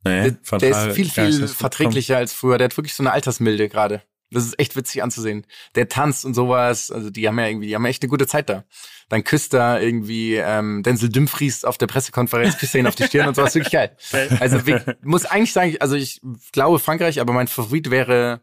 [0.03, 2.57] Nee, der, der ist viel, viel verträglicher als früher.
[2.57, 4.03] Der hat wirklich so eine Altersmilde gerade.
[4.31, 5.45] Das ist echt witzig anzusehen.
[5.75, 8.49] Der tanzt und sowas, also die haben ja irgendwie, die haben echt eine gute Zeit
[8.49, 8.63] da.
[9.09, 13.05] Dann küsst da irgendwie ähm, Denzel Dumfries auf der Pressekonferenz, küsst er ihn auf die
[13.05, 13.95] Stirn und sowas, wirklich geil.
[14.39, 16.21] Also ich muss eigentlich sagen, also ich
[16.51, 18.41] glaube Frankreich, aber mein Favorit wäre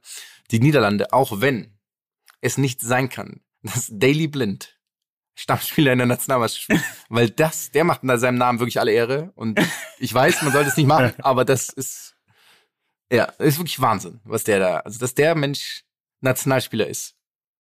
[0.51, 1.77] die Niederlande, auch wenn
[2.41, 4.77] es nicht sein kann, dass Daily Blind
[5.37, 9.61] Stammspieler in der Nationalmannschaft weil das, der macht in seinem Namen wirklich alle Ehre und
[9.99, 12.16] ich weiß, man sollte es nicht machen, aber das ist
[13.13, 15.85] ja, ist wirklich Wahnsinn, was der da, also dass der Mensch
[16.21, 17.15] Nationalspieler ist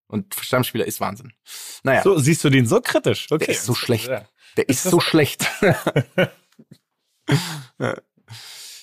[0.09, 1.33] und Stammspieler ist Wahnsinn.
[1.83, 2.03] Naja.
[2.03, 3.27] So, siehst du den so kritisch?
[3.31, 3.47] Okay.
[3.47, 4.09] Der ist so schlecht.
[4.09, 5.47] Der ist, ist so schlecht.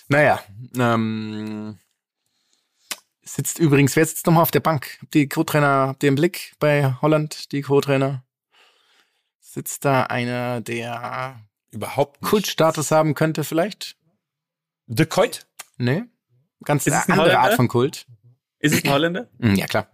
[0.07, 0.43] naja,
[0.77, 1.79] ähm,
[3.23, 4.99] sitzt übrigens, wer sitzt nochmal auf der Bank?
[5.13, 8.23] Die Co-Trainer, habt ihr im Blick bei Holland, die Co-Trainer?
[9.39, 11.39] Sitzt da einer, der
[11.71, 13.97] überhaupt Kultstatus haben könnte vielleicht?
[14.85, 15.47] De Coit?
[15.77, 16.03] Nee.
[16.63, 18.05] Ganz ist eine andere Art von Kult.
[18.59, 19.27] Ist es ein Holländer?
[19.39, 19.87] Mm, ja, klar.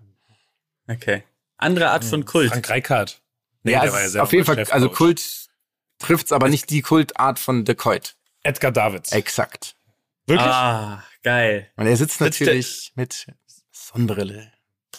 [0.88, 1.24] Okay.
[1.58, 2.50] Andere Art von Kult.
[2.52, 3.22] Frank Reichardt.
[3.64, 5.50] Nee, ja, der war ja sehr auf jeden Fall, also Kult
[6.00, 8.16] trifft's aber nicht die Kultart von De Coit.
[8.44, 9.12] Edgar Davids.
[9.12, 9.76] Exakt.
[10.26, 10.48] Wirklich?
[10.48, 11.68] Ah, geil.
[11.76, 13.28] Und er sitzt natürlich mit
[13.72, 14.52] Sonnenbrille.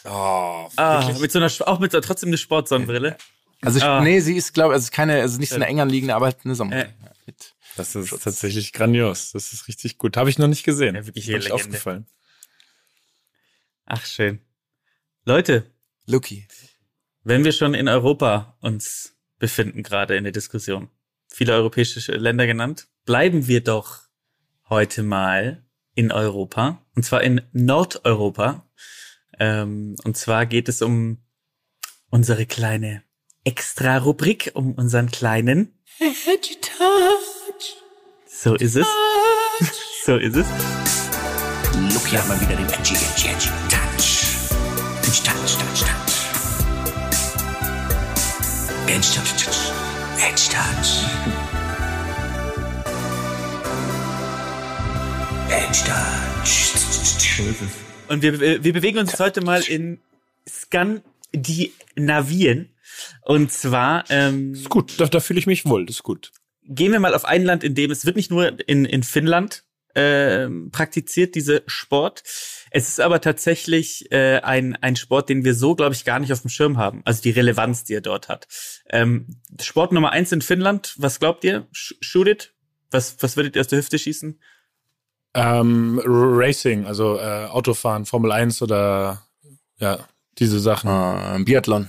[0.05, 3.17] Oh, ah, mit so einer, auch mit so, trotzdem eine Sportsonnenbrille.
[3.63, 4.01] Also, ich, ah.
[4.01, 6.55] nee, sie ist, glaube ich, also keine, also nicht so eine eng anliegende, aber eine
[6.55, 6.95] Sonnenbrille.
[7.27, 7.33] Äh.
[7.77, 8.23] Das ist Schutz.
[8.23, 9.33] tatsächlich grandios.
[9.33, 10.17] Das ist richtig gut.
[10.17, 10.95] Habe ich noch nicht gesehen.
[10.95, 12.07] Ja, wirklich Ist aufgefallen.
[13.87, 14.41] Ach, schön.
[15.25, 15.71] Leute.
[16.07, 16.47] Lucky.
[17.23, 20.91] Wenn wir schon in Europa uns befinden, gerade in der Diskussion,
[21.29, 24.01] viele europäische Länder genannt, bleiben wir doch
[24.69, 25.65] heute mal
[25.95, 26.85] in Europa.
[26.95, 28.69] Und zwar in Nordeuropa.
[29.39, 31.19] Ähm, und zwar geht es um
[32.11, 33.03] unsere kleine
[33.45, 35.79] Extra-Rubrik, um unseren kleinen
[38.43, 38.87] so ist es.
[40.07, 40.47] So ist es.
[41.93, 44.25] Look hier mal wieder den Edgy, Edgy, Edgy Touch.
[45.03, 46.15] Touch, Touch, Touch, Touch.
[48.87, 49.73] Edge Touch, Touch.
[50.27, 51.05] Edge Touch.
[55.51, 56.73] Edge Touch.
[58.09, 60.01] Und wir, wir bewegen uns heute mal in
[60.49, 62.71] Skandinavien.
[63.23, 64.05] Und zwar.
[64.09, 66.33] Ähm, ist gut, da, da fühle ich mich wohl, das ist gut
[66.71, 69.65] gehen wir mal auf ein Land, in dem es wird nicht nur in, in Finnland
[69.95, 72.23] äh, praktiziert, diese Sport.
[72.71, 76.33] Es ist aber tatsächlich äh, ein, ein Sport, den wir so, glaube ich, gar nicht
[76.33, 77.03] auf dem Schirm haben.
[77.05, 78.47] Also die Relevanz, die er dort hat.
[78.89, 81.67] Ähm, Sport Nummer eins in Finnland, was glaubt ihr?
[81.73, 82.55] Sh shoot it?
[82.93, 84.41] Was, was würdet ihr aus der Hüfte schießen?
[85.35, 89.27] Ähm, Racing, also äh, Autofahren, Formel 1 oder
[89.79, 90.09] ja,
[90.39, 90.91] diese Sachen.
[90.91, 91.89] Äh, Biathlon.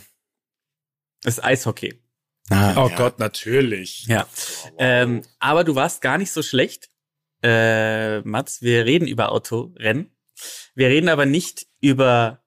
[1.24, 2.02] Das ist Eishockey.
[2.50, 2.96] Ah, oh ja.
[2.96, 4.06] Gott, natürlich.
[4.08, 4.28] Ja.
[4.78, 6.90] Ähm, aber du warst gar nicht so schlecht,
[7.44, 8.62] äh, Mats.
[8.62, 10.12] Wir reden über Autorennen.
[10.76, 12.44] Wir reden aber nicht über,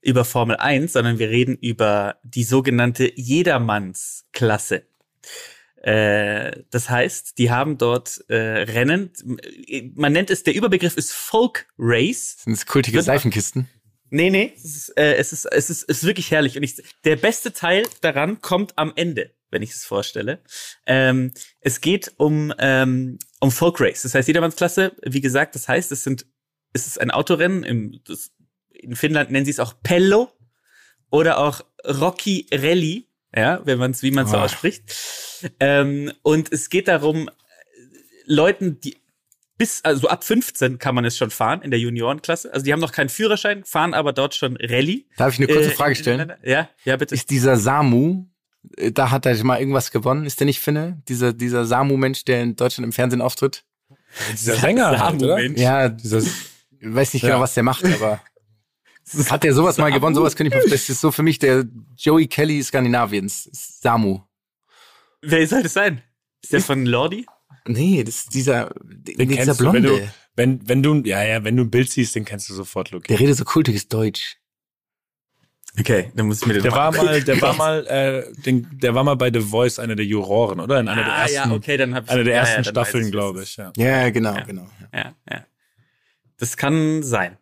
[0.00, 4.86] über Formel 1, sondern wir reden über die sogenannte Jedermannsklasse.
[5.82, 9.12] Äh, das heißt, die haben dort äh, Rennen.
[9.94, 12.38] Man nennt es, der Überbegriff ist Folk Race.
[12.42, 13.68] Sind es kultige Seifenkisten?
[14.14, 16.56] Nee, nee, es ist, äh, es ist, es ist, es ist wirklich herrlich.
[16.56, 20.40] Und ich, der beste Teil daran kommt am Ende, wenn ich es vorstelle.
[20.86, 24.02] Ähm, es geht um, ähm, um Folk Race.
[24.02, 26.26] Das heißt, Jedermannsklasse, wie gesagt, das heißt, es sind,
[26.72, 27.64] es ist ein Autorennen.
[27.64, 28.30] Im, das,
[28.70, 30.30] in Finnland nennen sie es auch Pello
[31.10, 34.44] oder auch Rocky Rally, ja, wenn man es, wie man es so Ah.
[34.44, 34.94] ausspricht.
[35.58, 37.28] Ähm, und es geht darum,
[38.26, 38.96] Leuten, die
[39.58, 42.52] bis, also ab 15 kann man es schon fahren in der Juniorenklasse.
[42.52, 45.06] Also die haben noch keinen Führerschein, fahren aber dort schon Rallye.
[45.16, 46.32] Darf ich eine kurze Äh, Frage stellen?
[46.42, 47.14] Ja, ja, bitte.
[47.14, 48.26] Ist dieser Samu,
[48.76, 50.26] äh, da hat er mal irgendwas gewonnen?
[50.26, 51.02] Ist der nicht Finne?
[51.08, 53.64] Dieser, dieser Samu-Mensch, der in Deutschland im Fernsehen auftritt?
[54.32, 55.36] Dieser Sänger halt, oder?
[55.36, 55.60] Samu-Mensch.
[55.60, 56.26] Ja, Dieses,
[56.80, 57.30] ich weiß nicht Ja.
[57.30, 58.20] genau, was der macht, aber
[59.30, 60.14] hat der sowas mal gewonnen?
[60.14, 61.64] Sowas könnte ich mir, das ist so für mich der
[61.96, 63.48] Joey Kelly Skandinaviens.
[63.52, 64.20] Samu.
[65.22, 66.02] Wer soll das sein?
[66.42, 67.24] Ist der von Lordi?
[67.66, 69.90] Nee, das ist dieser, den dieser kennst du, Blonde.
[69.90, 72.54] wenn du, wenn, wenn du, ja, ja, wenn du ein Bild siehst, den kennst du
[72.54, 73.08] sofort, Luki.
[73.08, 74.36] der redet so kultiges Deutsch.
[75.78, 78.94] Okay, dann muss ich mir den Der war mal, der war mal, äh, den, der
[78.94, 80.78] war mal bei The Voice, einer der Juroren, oder?
[80.78, 82.70] In einer der ah, ersten, ja, okay, dann hab ich, einer der ja, ersten ja,
[82.70, 83.72] Staffeln, glaube ich, ja.
[83.76, 84.40] Ja, genau, Ja.
[84.42, 84.70] genau.
[84.92, 85.46] Ja, ja.
[86.38, 87.38] Das kann sein.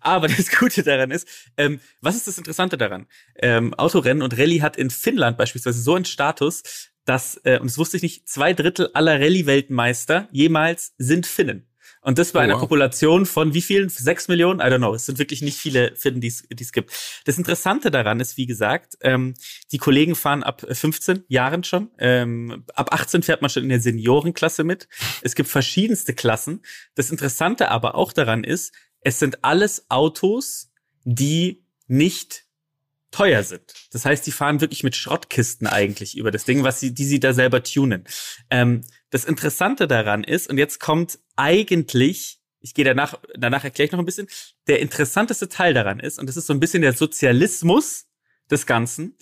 [0.00, 3.06] Aber das Gute daran ist, ähm, was ist das Interessante daran?
[3.36, 6.62] Ähm, Autorennen und Rallye hat in Finnland beispielsweise so einen Status,
[7.06, 11.66] dass, äh, und das wusste ich nicht, zwei Drittel aller Rallye-Weltmeister jemals sind Finnen.
[12.02, 12.60] Und das bei Oh, einer wow.
[12.60, 13.88] Population von wie vielen?
[13.88, 14.60] Sechs Millionen?
[14.60, 14.94] I don't know.
[14.94, 16.92] Es sind wirklich nicht viele Finnen, die es gibt.
[17.24, 19.34] Das Interessante daran ist, wie gesagt, ähm,
[19.72, 21.90] die Kollegen fahren ab 15 Jahren schon.
[21.98, 24.86] Ähm, ab 18 fährt man schon in der Seniorenklasse mit.
[25.22, 26.62] Es gibt verschiedenste Klassen.
[26.94, 30.70] Das Interessante aber auch daran ist, es sind alles Autos,
[31.02, 32.45] die nicht
[33.16, 33.62] teuer sind.
[33.92, 37.18] Das heißt, die fahren wirklich mit Schrottkisten eigentlich über das Ding, was sie, die sie
[37.18, 38.04] da selber tunen.
[38.50, 43.92] Ähm, das Interessante daran ist, und jetzt kommt eigentlich, ich gehe danach, danach erkläre ich
[43.92, 44.28] noch ein bisschen,
[44.66, 48.04] der interessanteste Teil daran ist, und das ist so ein bisschen der Sozialismus
[48.50, 49.16] des Ganzen.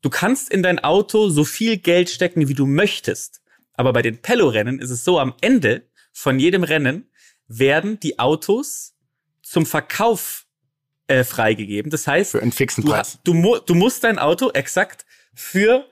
[0.00, 3.42] Du kannst in dein Auto so viel Geld stecken, wie du möchtest.
[3.74, 7.10] Aber bei den Pello-Rennen ist es so, am Ende von jedem Rennen
[7.46, 8.94] werden die Autos
[9.42, 10.43] zum Verkauf
[11.06, 11.90] äh, freigegeben.
[11.90, 13.18] Das heißt, Für einen fixen du, Preis.
[13.24, 15.86] du, mu du musst dein Auto exakt für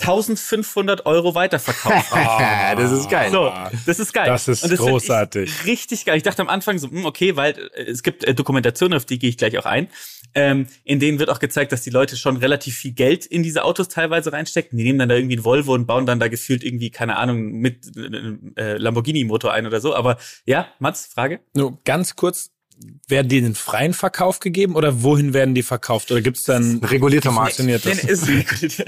[0.00, 1.98] 1500 Euro weiterverkaufen.
[2.38, 3.30] Ah, das ist geil.
[3.30, 3.50] So,
[3.86, 4.26] das ist geil.
[4.26, 5.50] Das ist Und find großartig.
[5.50, 6.16] Ich richtig geil.
[6.18, 9.18] Ich dachte am Anfang so, hm, okay, weil äh, es gibt äh, Dokumentationen, auf die
[9.18, 9.88] gehe ich gleich auch ein.
[10.34, 13.64] Ähm, in denen wird auch gezeigt, dass die Leute schon relativ viel Geld in diese
[13.64, 14.76] Autos teilweise reinstecken.
[14.76, 17.52] Die nehmen dann da irgendwie einen Volvo und bauen dann da gefühlt irgendwie, keine Ahnung,
[17.52, 19.94] mit äh, Lamborghini-Motor ein oder so.
[19.94, 21.40] Aber ja, Mats, Frage?
[21.54, 22.50] Nur ganz kurz,
[23.08, 26.10] werden die in den freien Verkauf gegeben oder wohin werden die verkauft?
[26.12, 27.56] Oder gibt's dann, regulierter Markt.
[27.56, 28.02] funktioniert das?
[28.04, 28.78] Nee, ist,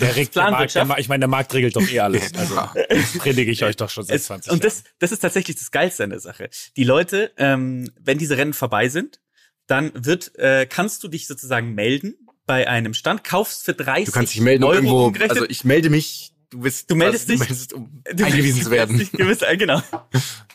[0.00, 2.32] Der, regt, der, Markt, der, ich meine, der Markt regelt doch eh alles.
[2.34, 2.54] Also,
[2.88, 4.68] das predige ich euch doch schon seit Es, 20 und Jahren.
[4.68, 6.48] das, das ist tatsächlich das Geilste an der Sache.
[6.76, 9.20] Die Leute, ähm, wenn diese Rennen vorbei sind,
[9.66, 12.14] dann wird, äh, kannst du dich sozusagen melden
[12.46, 15.32] bei einem Stand, kaufst für 30 Du kannst dich melden, Euro irgendwo, umgerechnet.
[15.38, 17.38] also ich melde mich, du bist, Du meldest dich?
[17.38, 18.98] du meldest, um Du eingewiesen bist- zu werden.
[18.98, 19.82] Bist, du bist, genau.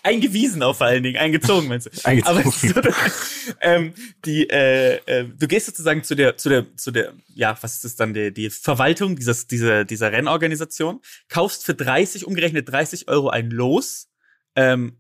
[0.04, 1.92] Eingewiesen vor allen Dingen, eingezogen meinst du.
[2.06, 2.40] Eingezogen.
[2.40, 2.82] Aber so,
[3.62, 3.94] ähm,
[4.26, 7.84] die, äh, äh, du gehst sozusagen zu der, zu der, zu der, ja, was ist
[7.86, 13.30] das dann, die, die Verwaltung dieses, dieser, dieser Rennorganisation, kaufst für 30, umgerechnet 30 Euro
[13.30, 14.08] ein Los,
[14.56, 14.98] ähm,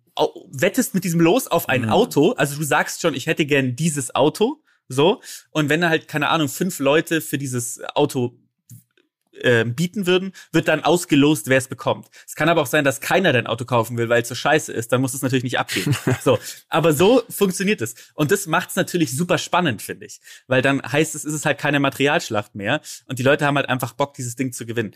[0.52, 1.90] wettest mit diesem Los auf ein Mhm.
[1.90, 5.22] Auto, also du sagst schon, ich hätte gern dieses Auto, so,
[5.52, 8.38] und wenn da halt, keine Ahnung, fünf Leute für dieses Auto
[9.44, 12.08] äh, bieten würden, wird dann ausgelost, wer es bekommt.
[12.26, 14.72] Es kann aber auch sein, dass keiner dein Auto kaufen will, weil es so scheiße
[14.72, 14.92] ist.
[14.92, 15.96] Dann muss es natürlich nicht abgeben.
[16.24, 16.40] so,
[16.70, 17.96] aber so funktioniert es.
[18.14, 21.46] Und das macht es natürlich super spannend, finde ich, weil dann heißt es, ist es
[21.46, 24.94] halt keine Materialschlacht mehr und die Leute haben halt einfach Bock, dieses Ding zu gewinnen.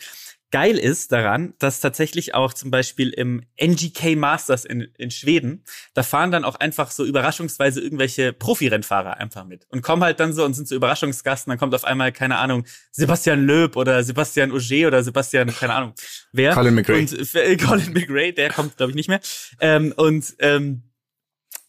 [0.56, 6.02] Geil ist daran, dass tatsächlich auch zum Beispiel im NGK Masters in, in Schweden, da
[6.02, 10.46] fahren dann auch einfach so überraschungsweise irgendwelche Profirennfahrer einfach mit und kommen halt dann so
[10.46, 14.54] und sind so Überraschungsgast und dann kommt auf einmal, keine Ahnung, Sebastian Löb oder Sebastian
[14.54, 15.94] Auger oder Sebastian, keine Ahnung,
[16.32, 16.54] wer.
[16.54, 17.00] Colin McRae.
[17.00, 19.20] Und äh, Colin McRae, der kommt, glaube ich, nicht mehr.
[19.60, 20.84] Ähm, und ähm,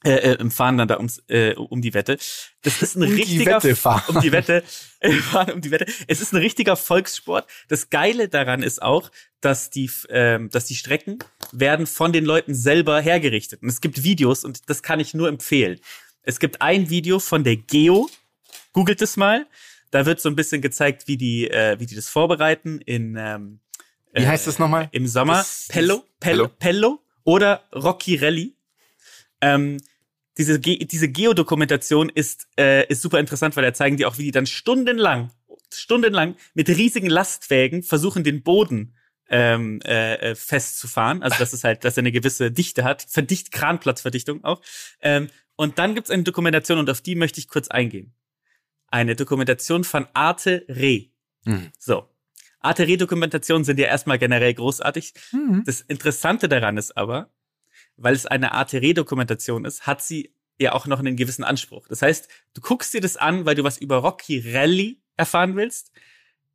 [0.04, 2.18] äh, äh, fahren dann da ums, äh, um die Wette.
[2.62, 4.02] Das ist ein Um die richtiger Wette fahren.
[4.16, 4.62] um die Wette,
[5.00, 5.86] äh, fahren um die Wette.
[6.06, 7.48] Es ist ein richtiger Volkssport.
[7.68, 11.18] Das Geile daran ist auch, dass die, ähm, dass die Strecken
[11.52, 13.62] werden von den Leuten selber hergerichtet.
[13.62, 15.80] Und es gibt Videos und das kann ich nur empfehlen.
[16.22, 18.08] Es gibt ein Video von der Geo.
[18.72, 19.46] Googelt es mal.
[19.92, 23.60] Da wird so ein bisschen gezeigt, wie die, äh, wie die das vorbereiten in ähm,
[24.12, 24.88] Wie heißt das nochmal?
[24.92, 28.54] im Sommer Das- Pello, Pello, Pello oder Rocky Rally.
[29.54, 29.78] Ähm,
[30.38, 34.24] diese, Ge diese Geodokumentation ist, äh, ist super interessant, weil da zeigen die auch, wie
[34.24, 35.30] die dann stundenlang,
[35.72, 38.94] stundenlang mit riesigen Lastwägen versuchen, den Boden
[39.28, 41.22] ähm, äh, äh, festzufahren.
[41.22, 44.60] Also dass es halt, dass er eine gewisse Dichte hat, Verdicht, Kranplatzverdichtung auch.
[45.00, 48.14] Ähm, und dann gibt's eine Dokumentation und auf die möchte ich kurz eingehen.
[48.88, 51.06] Eine Dokumentation von Arte Re.
[51.44, 51.72] Mhm.
[51.78, 52.08] So.
[52.60, 55.14] Arte Re-Dokumentationen sind ja erstmal generell großartig.
[55.64, 57.30] Das Interessante daran ist aber,
[57.96, 61.86] weil es eine Arte Re-Dokumentation ist, hat sie ja auch noch einen gewissen Anspruch.
[61.88, 65.92] Das heißt, du guckst dir das an, weil du was über Rocky Rally erfahren willst.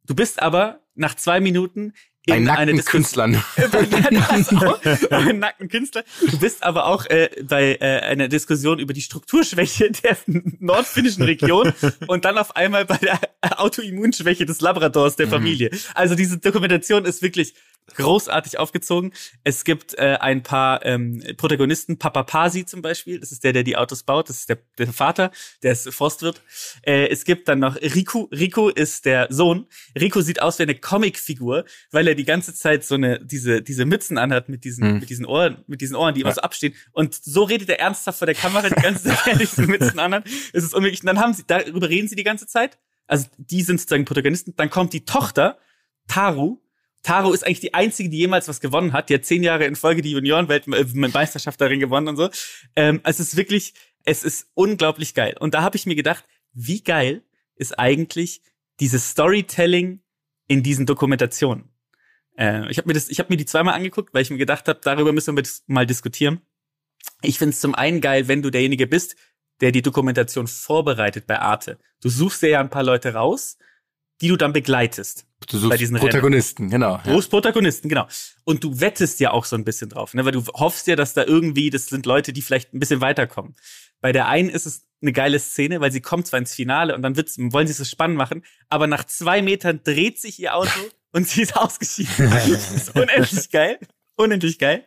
[0.05, 1.93] Du bist aber nach zwei Minuten
[2.27, 3.33] Bei in nackten eine Diskussion.
[3.33, 3.43] Künstlern.
[5.39, 6.03] Nackten Künstler.
[6.29, 10.17] Du bist aber auch äh, bei äh, einer Diskussion über die Strukturschwäche der
[10.59, 11.71] nordfinnischen Region
[12.07, 15.69] und dann auf einmal bei der Autoimmunschwäche des Labradors der Familie.
[15.93, 17.53] Also diese Dokumentation ist wirklich
[17.95, 19.11] großartig aufgezogen.
[19.43, 23.63] Es gibt äh, ein paar ähm, Protagonisten, Papa Pasi zum Beispiel, das ist der, der
[23.63, 25.31] die Autos baut, das ist der, der Vater,
[25.63, 26.41] der ist Forstwirt.
[26.83, 29.67] Äh, es gibt dann noch Riku, Riku ist der Sohn.
[29.99, 33.85] Riku sieht aus wie eine Comicfigur, weil er die ganze Zeit so eine, diese, diese
[33.85, 34.99] Mützen anhat mit diesen, Hm.
[34.99, 36.73] mit diesen Ohren, mit diesen Ohren, die immer so abstehen.
[36.91, 40.25] Und so redet er ernsthaft vor der Kamera die ganze Zeit, diese Mützen anhat.
[40.53, 41.01] Es ist unmöglich.
[41.01, 42.77] Und dann haben sie, darüber reden sie die ganze Zeit.
[43.07, 44.53] Also die sind sozusagen Protagonisten.
[44.55, 45.57] Dann kommt die Tochter,
[46.07, 46.59] Taru.
[47.03, 49.09] Taru ist eigentlich die einzige, die jemals was gewonnen hat.
[49.09, 52.29] Die hat zehn Jahre in Folge die Juniorenweltmeisterschaft darin gewonnen und so.
[52.75, 53.73] Ähm, es ist wirklich,
[54.03, 55.35] es ist unglaublich geil.
[55.39, 57.23] Und da habe ich mir gedacht, wie geil
[57.55, 58.41] ist eigentlich
[58.79, 60.01] dieses Storytelling
[60.47, 61.69] in diesen Dokumentationen.
[62.37, 64.67] Äh, ich habe mir das, ich habe mir die zweimal angeguckt, weil ich mir gedacht
[64.67, 66.41] habe, darüber müssen wir mal diskutieren.
[67.21, 69.15] Ich finde es zum einen geil, wenn du derjenige bist,
[69.59, 71.77] der die Dokumentation vorbereitet bei Arte.
[72.01, 73.57] Du suchst dir ja ein paar Leute raus,
[74.21, 75.27] die du dann begleitest.
[75.47, 76.93] Du suchst Bei diesen Protagonisten, genau.
[76.93, 77.03] Ja.
[77.03, 78.07] Großprotagonisten, genau.
[78.43, 80.23] Und du wettest ja auch so ein bisschen drauf, ne?
[80.23, 83.55] weil du hoffst ja, dass da irgendwie, das sind Leute, die vielleicht ein bisschen weiterkommen.
[84.01, 87.01] Bei der einen ist es eine geile Szene, weil sie kommt zwar ins Finale und
[87.01, 90.55] dann wird's, wollen sie es so spannend machen, aber nach zwei Metern dreht sich ihr
[90.55, 90.69] Auto
[91.11, 92.29] und sie ist ausgeschieden.
[92.29, 93.79] das ist unendlich geil.
[94.15, 94.85] Unendlich geil.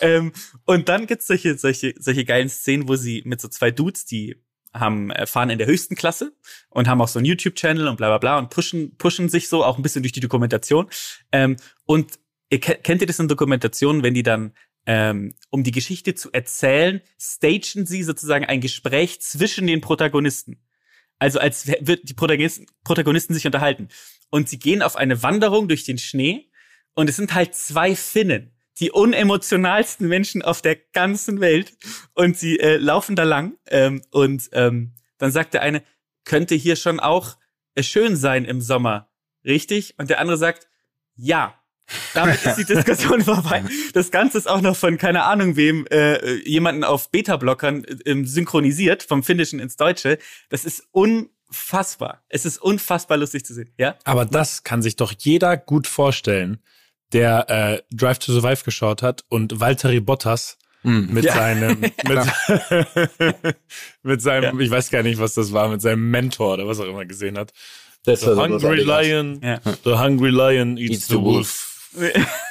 [0.00, 0.32] Ähm,
[0.66, 4.36] und dann gibt's solche, solche, solche geilen Szenen, wo sie mit so zwei Dudes, die
[4.74, 6.36] haben, äh, fahren in der höchsten Klasse
[6.68, 9.64] und haben auch so einen YouTube-Channel und bla bla bla und pushen, pushen sich so
[9.64, 10.90] auch ein bisschen durch die Dokumentation.
[11.32, 11.56] Ähm,
[11.86, 12.18] und
[12.50, 14.52] ihr ke- kennt ihr das in Dokumentationen, wenn die dann,
[14.86, 20.60] ähm, um die Geschichte zu erzählen, stagen sie sozusagen ein Gespräch zwischen den Protagonisten.
[21.18, 23.88] Also als wird die Protagonisten, Protagonisten sich unterhalten.
[24.30, 26.50] Und sie gehen auf eine Wanderung durch den Schnee
[26.94, 31.72] und es sind halt zwei Finnen, die unemotionalsten Menschen auf der ganzen Welt.
[32.14, 35.82] Und sie äh, laufen da lang ähm, und ähm, dann sagt der eine,
[36.24, 37.36] könnte hier schon auch
[37.74, 39.08] äh, schön sein im Sommer,
[39.44, 39.94] richtig?
[39.98, 40.68] Und der andere sagt,
[41.16, 41.54] ja.
[42.14, 43.62] Damit ist die Diskussion vorbei.
[43.92, 49.02] Das Ganze ist auch noch von keine Ahnung wem äh, jemanden auf Beta-Blockern äh, synchronisiert
[49.02, 50.16] vom Finnischen ins Deutsche.
[50.48, 52.24] Das ist unfassbar.
[52.30, 53.70] Es ist unfassbar lustig zu sehen.
[53.76, 53.96] Ja.
[54.04, 56.58] Aber das kann sich doch jeder gut vorstellen,
[57.14, 61.08] der äh, Drive to Survive geschaut hat und Valtteri Bottas Mhm.
[61.12, 61.32] mit Ja.
[61.34, 61.96] seinem mit,
[64.02, 66.84] mit seinem, ich weiß gar nicht, was das war, mit seinem Mentor oder was auch
[66.84, 67.54] immer gesehen hat.
[68.04, 68.82] Das The Hungry.
[68.82, 69.60] Lion, Ja.
[69.84, 71.90] the Hungry Lion eats, Eats the the wolf.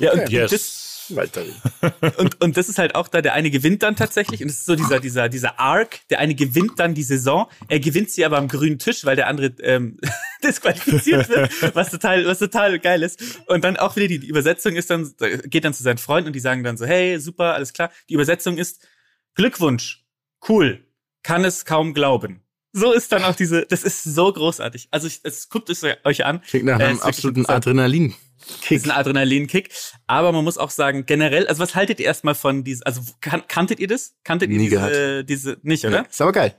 [0.00, 0.50] Ja, und Yes.
[0.50, 1.52] das, Valtteri.
[2.16, 4.40] und, und das ist halt auch da, der eine gewinnt dann tatsächlich.
[4.42, 7.46] Und das ist so dieser, dieser, dieser Arc, der eine gewinnt dann die Saison.
[7.68, 9.98] Er gewinnt sie aber am grünen Tisch, weil der andere ähm,
[10.44, 13.40] disqualifiziert wird, was total, was total geil ist.
[13.46, 15.12] Und dann auch wieder die, die Übersetzung ist dann,
[15.44, 17.90] geht dann zu seinen Freunden und die sagen dann so, hey, super, alles klar.
[18.08, 18.86] Die Übersetzung ist
[19.34, 20.04] Glückwunsch,
[20.48, 20.84] cool,
[21.22, 22.42] kann es kaum glauben.
[22.72, 24.88] So ist dann auch diese, das ist so großartig.
[24.90, 26.40] Also ich, es guckt es euch an.
[26.42, 27.46] Klingt nach Äh, einem wirklich absoluten.
[27.46, 28.14] Adrenalin.
[28.70, 29.70] ist ein Adrenalinkick.
[30.06, 33.42] Aber man muss auch sagen, generell, also was haltet ihr erstmal von diesem, also kan
[33.46, 34.14] kanntet ihr das?
[34.24, 34.92] Kanntet ihr Nie diese, gehabt.
[34.94, 35.96] äh, diese, nicht, oder?
[35.98, 36.54] Ja, ist aber geil.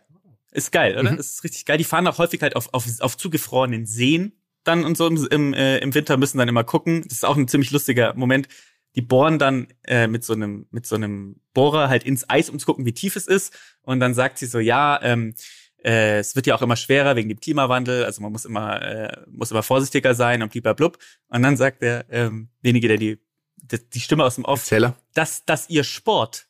[0.51, 1.11] Ist geil, oder?
[1.14, 1.18] Mhm.
[1.18, 1.80] Ist richtig geil.
[1.80, 4.34] Die fahren auch häufig halt auf, auf, auf zugefrorenen Seen
[4.64, 7.01] dann und so im, im, äh, im Winter müssen dann immer gucken.
[7.03, 8.47] Das ist auch ein ziemlich lustiger Moment.
[8.95, 12.59] Die bohren dann äh, mit so einem mit so einem Bohrer halt ins Eis, um
[12.59, 13.51] zu gucken, wie tief es ist.
[13.82, 15.34] Und dann sagt sie so, ja, ähm,
[15.84, 18.05] äh, es wird ja auch immer schwerer wegen dem Klimawandel.
[18.05, 20.97] Also man muss immer äh, muss immer vorsichtiger sein und blub.
[21.27, 23.19] Und dann sagt der ähm, derjenige, der die
[23.57, 24.95] die die Stimme aus dem Off, Erzähler.
[25.13, 26.47] dass, dass ihr Sport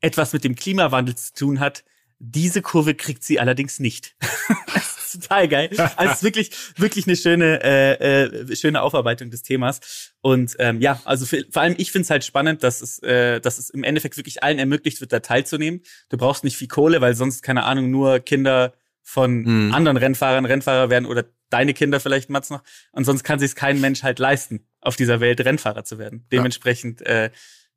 [0.00, 1.84] etwas mit dem Klimawandel zu tun hat.
[2.22, 4.14] Diese Kurve kriegt sie allerdings nicht.
[4.74, 5.70] das ist total geil.
[5.96, 10.12] Also es ist wirklich, wirklich eine schöne, äh, äh, schöne Aufarbeitung des Themas.
[10.20, 13.40] Und ähm, ja, also für, vor allem ich finde es halt spannend, dass es, äh,
[13.40, 15.80] dass es im Endeffekt wirklich allen ermöglicht wird, da teilzunehmen.
[16.10, 19.74] Du brauchst nicht viel Kohle, weil sonst, keine Ahnung, nur Kinder von Mhm.
[19.74, 22.62] anderen Rennfahrern Rennfahrer werden oder deine Kinder vielleicht, Mats, noch.
[22.92, 26.26] Und sonst kann sich kein Mensch halt leisten, auf dieser Welt Rennfahrer zu werden.
[26.30, 27.30] Dementsprechend äh,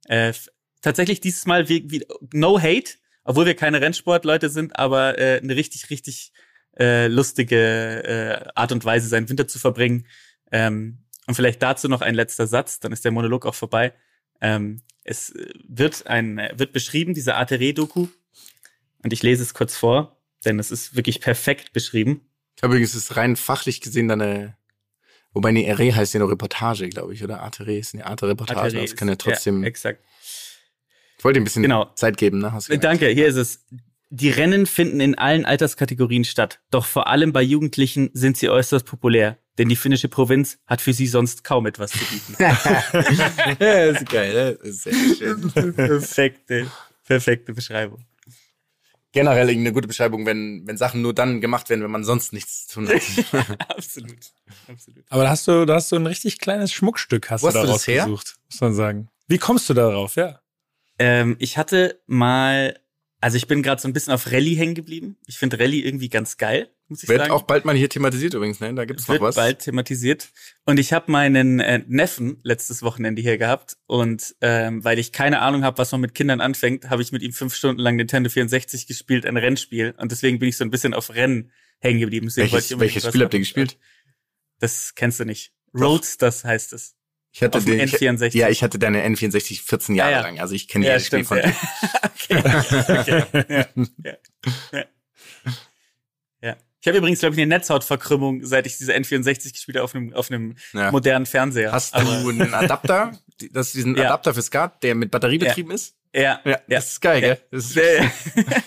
[0.09, 0.49] äh, f-
[0.81, 5.55] tatsächlich dieses Mal wie, wie no hate, obwohl wir keine Rennsportleute sind, aber äh, eine
[5.55, 6.31] richtig, richtig
[6.77, 10.07] äh, lustige äh, Art und Weise, seinen Winter zu verbringen.
[10.51, 13.93] Ähm, und vielleicht dazu noch ein letzter Satz, dann ist der Monolog auch vorbei.
[14.41, 15.33] Ähm, es
[15.67, 18.07] wird ein wird beschrieben, diese ATR-Doku,
[19.03, 22.21] und ich lese es kurz vor, denn es ist wirklich perfekt beschrieben.
[22.61, 24.57] Übrigens ist rein fachlich gesehen dann eine,
[25.33, 28.79] wobei nee, RE heißt ja nur Reportage, glaube ich, oder Arte ist eine Art Reportage.
[28.79, 30.03] Das kann ja trotzdem, Ja, exakt.
[31.23, 31.89] Ich wollte dir ein bisschen Genau.
[31.95, 32.51] Zeit geben, ne?
[32.51, 32.83] Hast du gemerkt.
[32.83, 33.63] Danke, hier ist es.
[34.09, 38.85] Die Rennen finden in allen Alterskategorien statt, doch vor allem bei Jugendlichen sind sie äußerst
[38.85, 42.35] populär, denn die finnische Provinz hat für sie sonst kaum etwas zu bieten.
[42.39, 44.57] ja, ist geil, ne?
[44.59, 45.73] Das ist sehr schön.
[45.75, 46.67] perfekte,
[47.05, 48.03] perfekte Beschreibung.
[49.13, 52.67] Generell eine gute Beschreibung, wenn, wenn Sachen nur dann gemacht werden, wenn man sonst nichts
[52.67, 53.59] zu tun hat.
[53.69, 54.17] absolut,
[54.67, 55.05] absolut.
[55.09, 57.55] Aber da hast du, da hast du ein richtig kleines Schmuckstück hast Wo du hast
[57.55, 58.01] da du das her?
[58.03, 59.07] rausgesucht, muss man sagen.
[59.27, 60.39] Wie kommst du darauf, ja?
[60.99, 62.79] Ähm, ich hatte mal,
[63.19, 65.17] also ich bin gerade so ein bisschen auf Rallye hängen geblieben.
[65.27, 67.31] Ich finde Rallye irgendwie ganz geil, muss ich Wird sagen.
[67.31, 68.73] auch bald mal hier thematisiert übrigens, ne?
[68.73, 69.35] Da gibt's noch wird was.
[69.35, 70.29] bald thematisiert.
[70.65, 73.77] Und ich habe meinen äh, Neffen letztes Wochenende hier gehabt.
[73.87, 77.21] Und ähm, weil ich keine Ahnung habe, was man mit Kindern anfängt, habe ich mit
[77.23, 79.95] ihm fünf Stunden lang Nintendo 64 gespielt, ein Rennspiel.
[79.97, 82.27] Und deswegen bin ich so ein bisschen auf Rennen hängen geblieben.
[82.27, 83.77] Deswegen wollte ich Welches, welches Spiel habt ihr gespielt?
[84.59, 85.53] Das kennst du nicht.
[85.73, 86.95] Roadsters heißt es.
[87.35, 88.37] Ich hatte Auf den, ich, N64.
[88.37, 90.23] ja, ich hatte deine N64 14 Jahre Ja, ja.
[90.23, 90.39] lang.
[90.39, 91.51] Also ich kenne Ja, jedes Spiel von Ja.
[92.03, 93.65] okay.
[93.79, 94.85] okay.
[96.41, 96.55] Ja.
[96.81, 100.13] Ich habe übrigens, glaube ich, eine Netzhautverkrümmung, seit ich diese N64 gespielt habe auf einem,
[100.13, 100.55] auf einem
[100.91, 101.71] modernen Fernseher.
[101.71, 103.17] Hast Aber- du einen Adapter?
[103.51, 103.97] Das ist diesen.
[103.99, 105.95] Adapter für Skat, der mit Batterie betrieben ist?
[106.15, 107.27] Ja, Ja, das ist geil, Ja.
[107.35, 107.43] gell?
[107.51, 108.11] Das ist, Ja.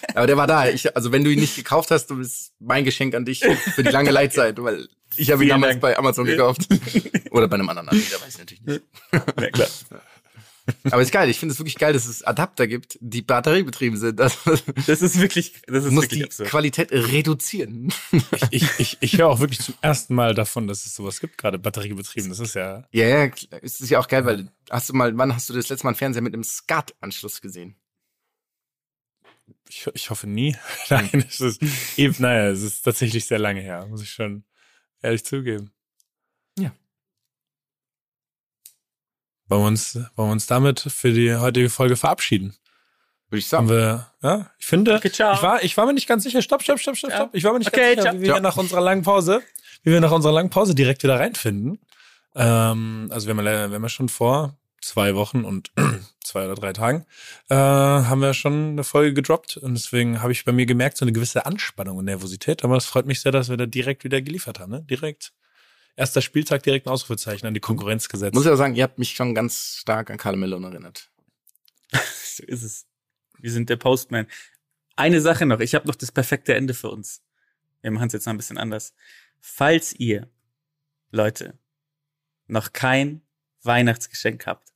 [0.14, 0.68] aber der war da.
[0.68, 3.40] Ich, also wenn du ihn nicht gekauft hast, du bist mein Geschenk an dich
[3.74, 5.82] für die lange Leitzeit, weil ich habe ihn Vielen damals Dank.
[5.82, 6.66] bei Amazon gekauft.
[7.30, 8.82] Oder bei einem anderen Anbieter, weiß ich natürlich nicht.
[9.12, 9.68] Ja, klar.
[10.90, 11.28] Aber ist geil.
[11.30, 14.18] Ich finde es wirklich geil, dass es Adapter gibt, die batteriebetrieben sind.
[14.18, 14.38] Das
[14.86, 16.48] Das ist wirklich, das ist muss wirklich die absurd.
[16.48, 17.92] Qualität reduzieren.
[18.50, 21.58] Ich, ich, ich höre auch wirklich zum ersten Mal davon, dass es sowas gibt, gerade
[21.58, 22.28] batteriebetrieben.
[22.28, 22.84] Das ist ja.
[22.92, 23.30] Ja, ja,
[23.62, 25.90] es ist ja auch geil, weil hast du mal, wann hast du das letzte Mal
[25.90, 27.76] einen Fernseher mit einem Skat-Anschluss gesehen?
[29.68, 30.56] Ich, ich hoffe nie.
[30.90, 31.60] Nein, es ist
[31.96, 34.44] eben, naja, es ist tatsächlich sehr lange her, muss ich schon
[35.02, 35.70] ehrlich zugeben.
[36.58, 36.72] Ja.
[39.48, 42.56] Wollen wir uns, wollen wir uns damit für die heutige Folge verabschieden?
[43.28, 43.80] Würde ich Haben sagen.
[43.80, 45.34] wir, ja, ich finde, Okay, ciao.
[45.34, 46.42] ich war, ich war mir nicht ganz sicher.
[46.42, 47.16] Stopp, stopp, stopp, stopp, Ja.
[47.16, 47.30] stopp.
[47.34, 49.42] Ich war mir nicht Okay, ganz sicher, wie wir nach unserer langen Pause,
[49.82, 51.78] wie wir nach unserer langen Pause direkt wieder reinfinden.
[52.34, 55.72] Ähm, also wir haben, ja- wir haben ja schon vor zwei Wochen und
[56.24, 57.06] zwei oder drei Tagen
[57.48, 61.04] äh, haben wir schon eine Folge gedroppt und deswegen habe ich bei mir gemerkt so
[61.04, 62.62] eine gewisse Anspannung und Nervosität.
[62.62, 64.70] Aber es freut mich sehr, dass wir da direkt wieder geliefert haben.
[64.72, 64.82] Ne?
[64.82, 65.32] Direkt
[65.96, 68.34] erster Spieltag direkt ein Ausrufezeichen an die Konkurrenz gesetzt.
[68.34, 71.10] Muss ich auch sagen, ihr habt mich schon ganz stark an Karl Malone erinnert.
[72.36, 72.86] So ist es.
[73.38, 74.26] Wir sind der Postman.
[74.94, 75.60] Eine Sache noch.
[75.60, 77.22] Ich habe noch das perfekte Ende für uns.
[77.80, 78.94] Wir machen es jetzt noch ein bisschen anders.
[79.40, 80.30] Falls ihr,
[81.10, 81.58] Leute,
[82.46, 83.22] noch kein
[83.62, 84.74] Weihnachtsgeschenk habt.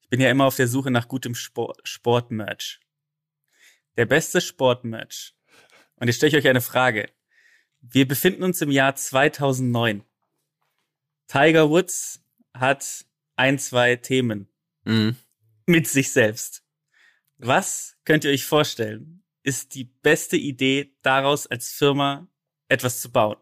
[0.00, 2.80] Ich bin ja immer auf der Suche nach gutem Sport, Sportmerch.
[3.98, 5.34] Der beste Sportmerch.
[5.96, 7.10] Und jetzt stelle ich euch eine Frage.
[7.80, 10.04] Wir befinden uns im Jahr 2009.
[11.28, 12.22] Tiger Woods
[12.54, 13.04] hat
[13.36, 14.48] ein, zwei Themen
[14.84, 15.16] Mhm.
[15.66, 16.62] mit sich selbst.
[17.38, 22.28] Was könnt ihr euch vorstellen, ist die beste Idee, daraus als Firma
[22.68, 23.36] etwas zu bauen?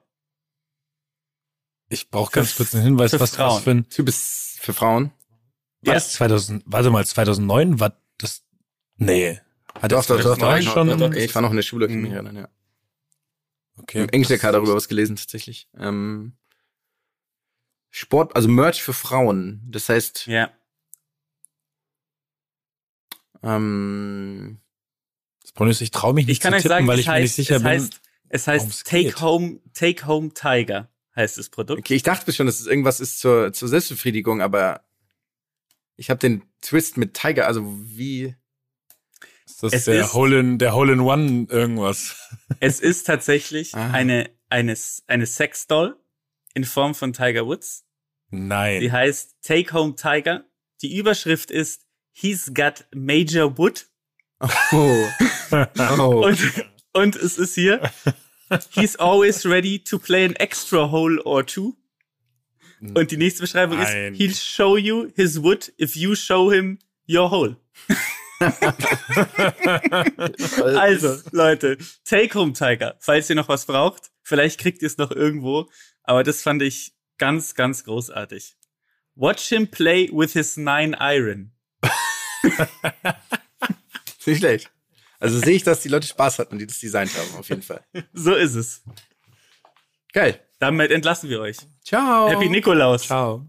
[1.91, 3.57] ich brauche ganz kurz einen Hinweis, für was Frauen.
[3.57, 5.11] was für ein Typ ist für Frauen.
[5.81, 5.95] War Ja.
[5.95, 8.45] das 2000, warte mal, 2009 war das,
[8.97, 9.41] nee.
[9.75, 10.61] Hat Doch, doch, doch, doch.
[10.61, 12.15] schon, doch, doch, ich war noch in der Schule, kann ich mich Mhm.
[12.17, 12.49] erinnern, ja.
[13.81, 14.03] Okay.
[14.03, 15.69] Im Englischlecker darüber was gelesen, tatsächlich.
[15.77, 16.37] Ähm,
[17.91, 19.63] Sport, also Merch für Frauen.
[19.71, 20.51] Das heißt, Ja.
[23.43, 24.59] ähm,
[25.43, 27.01] Das Problem ist, ich traue mich nicht Ich kann zu euch tippen, sagen, weil es
[27.03, 27.71] ich mir heißt, nicht sicher es bin.
[27.71, 29.21] heißt, es heißt es Take geht.
[29.21, 31.79] Home, Take Home Tiger heißt das Produkt.
[31.81, 34.85] okay, ich dachte bis schon, dass es irgendwas ist zur, zur Selbstbefriedigung, aber
[35.97, 38.37] ich habe den Twist mit Tiger, also wie,
[39.51, 42.17] ist das Es der ist- Hole in, der Hole in One irgendwas?
[42.61, 43.91] Es ist tatsächlich Ah.
[43.93, 44.77] eine, eine,
[45.07, 45.97] eine Sexdoll
[46.55, 47.85] in Form von Tiger Woods.
[48.31, 48.81] Nein.
[48.81, 50.45] Die heißt Take Home Tiger.
[50.83, 51.83] Die Überschrift ist
[52.13, 53.87] He's got Major Wood.
[54.73, 55.05] Oh.
[55.99, 56.27] oh.
[56.27, 56.39] Und,
[56.93, 57.81] und es ist hier,
[58.75, 61.77] he's always ready to play an extra hole or two.
[62.81, 64.15] Und die nächste Beschreibung Nein.
[64.15, 66.79] ist, he'll show you his wood if you show him
[67.09, 67.57] your hole.
[70.77, 75.11] Also, Leute, Take Home Tiger, falls ihr noch was braucht, vielleicht kriegt ihr es noch
[75.11, 75.69] irgendwo,
[76.03, 78.57] aber das fand ich ganz, ganz großartig.
[79.15, 81.53] Watch him play with his nine iron.
[84.27, 84.71] Nicht schlecht.
[85.19, 87.63] Also sehe ich, dass die Leute Spaß hatten und die das designt haben, auf jeden
[87.63, 87.85] Fall.
[88.13, 88.83] So ist es.
[90.13, 90.41] Geil.
[90.61, 91.57] Damit entlassen wir euch.
[91.85, 92.29] Ciao.
[92.29, 93.03] Happy Nikolaus.
[93.03, 93.49] Ciao.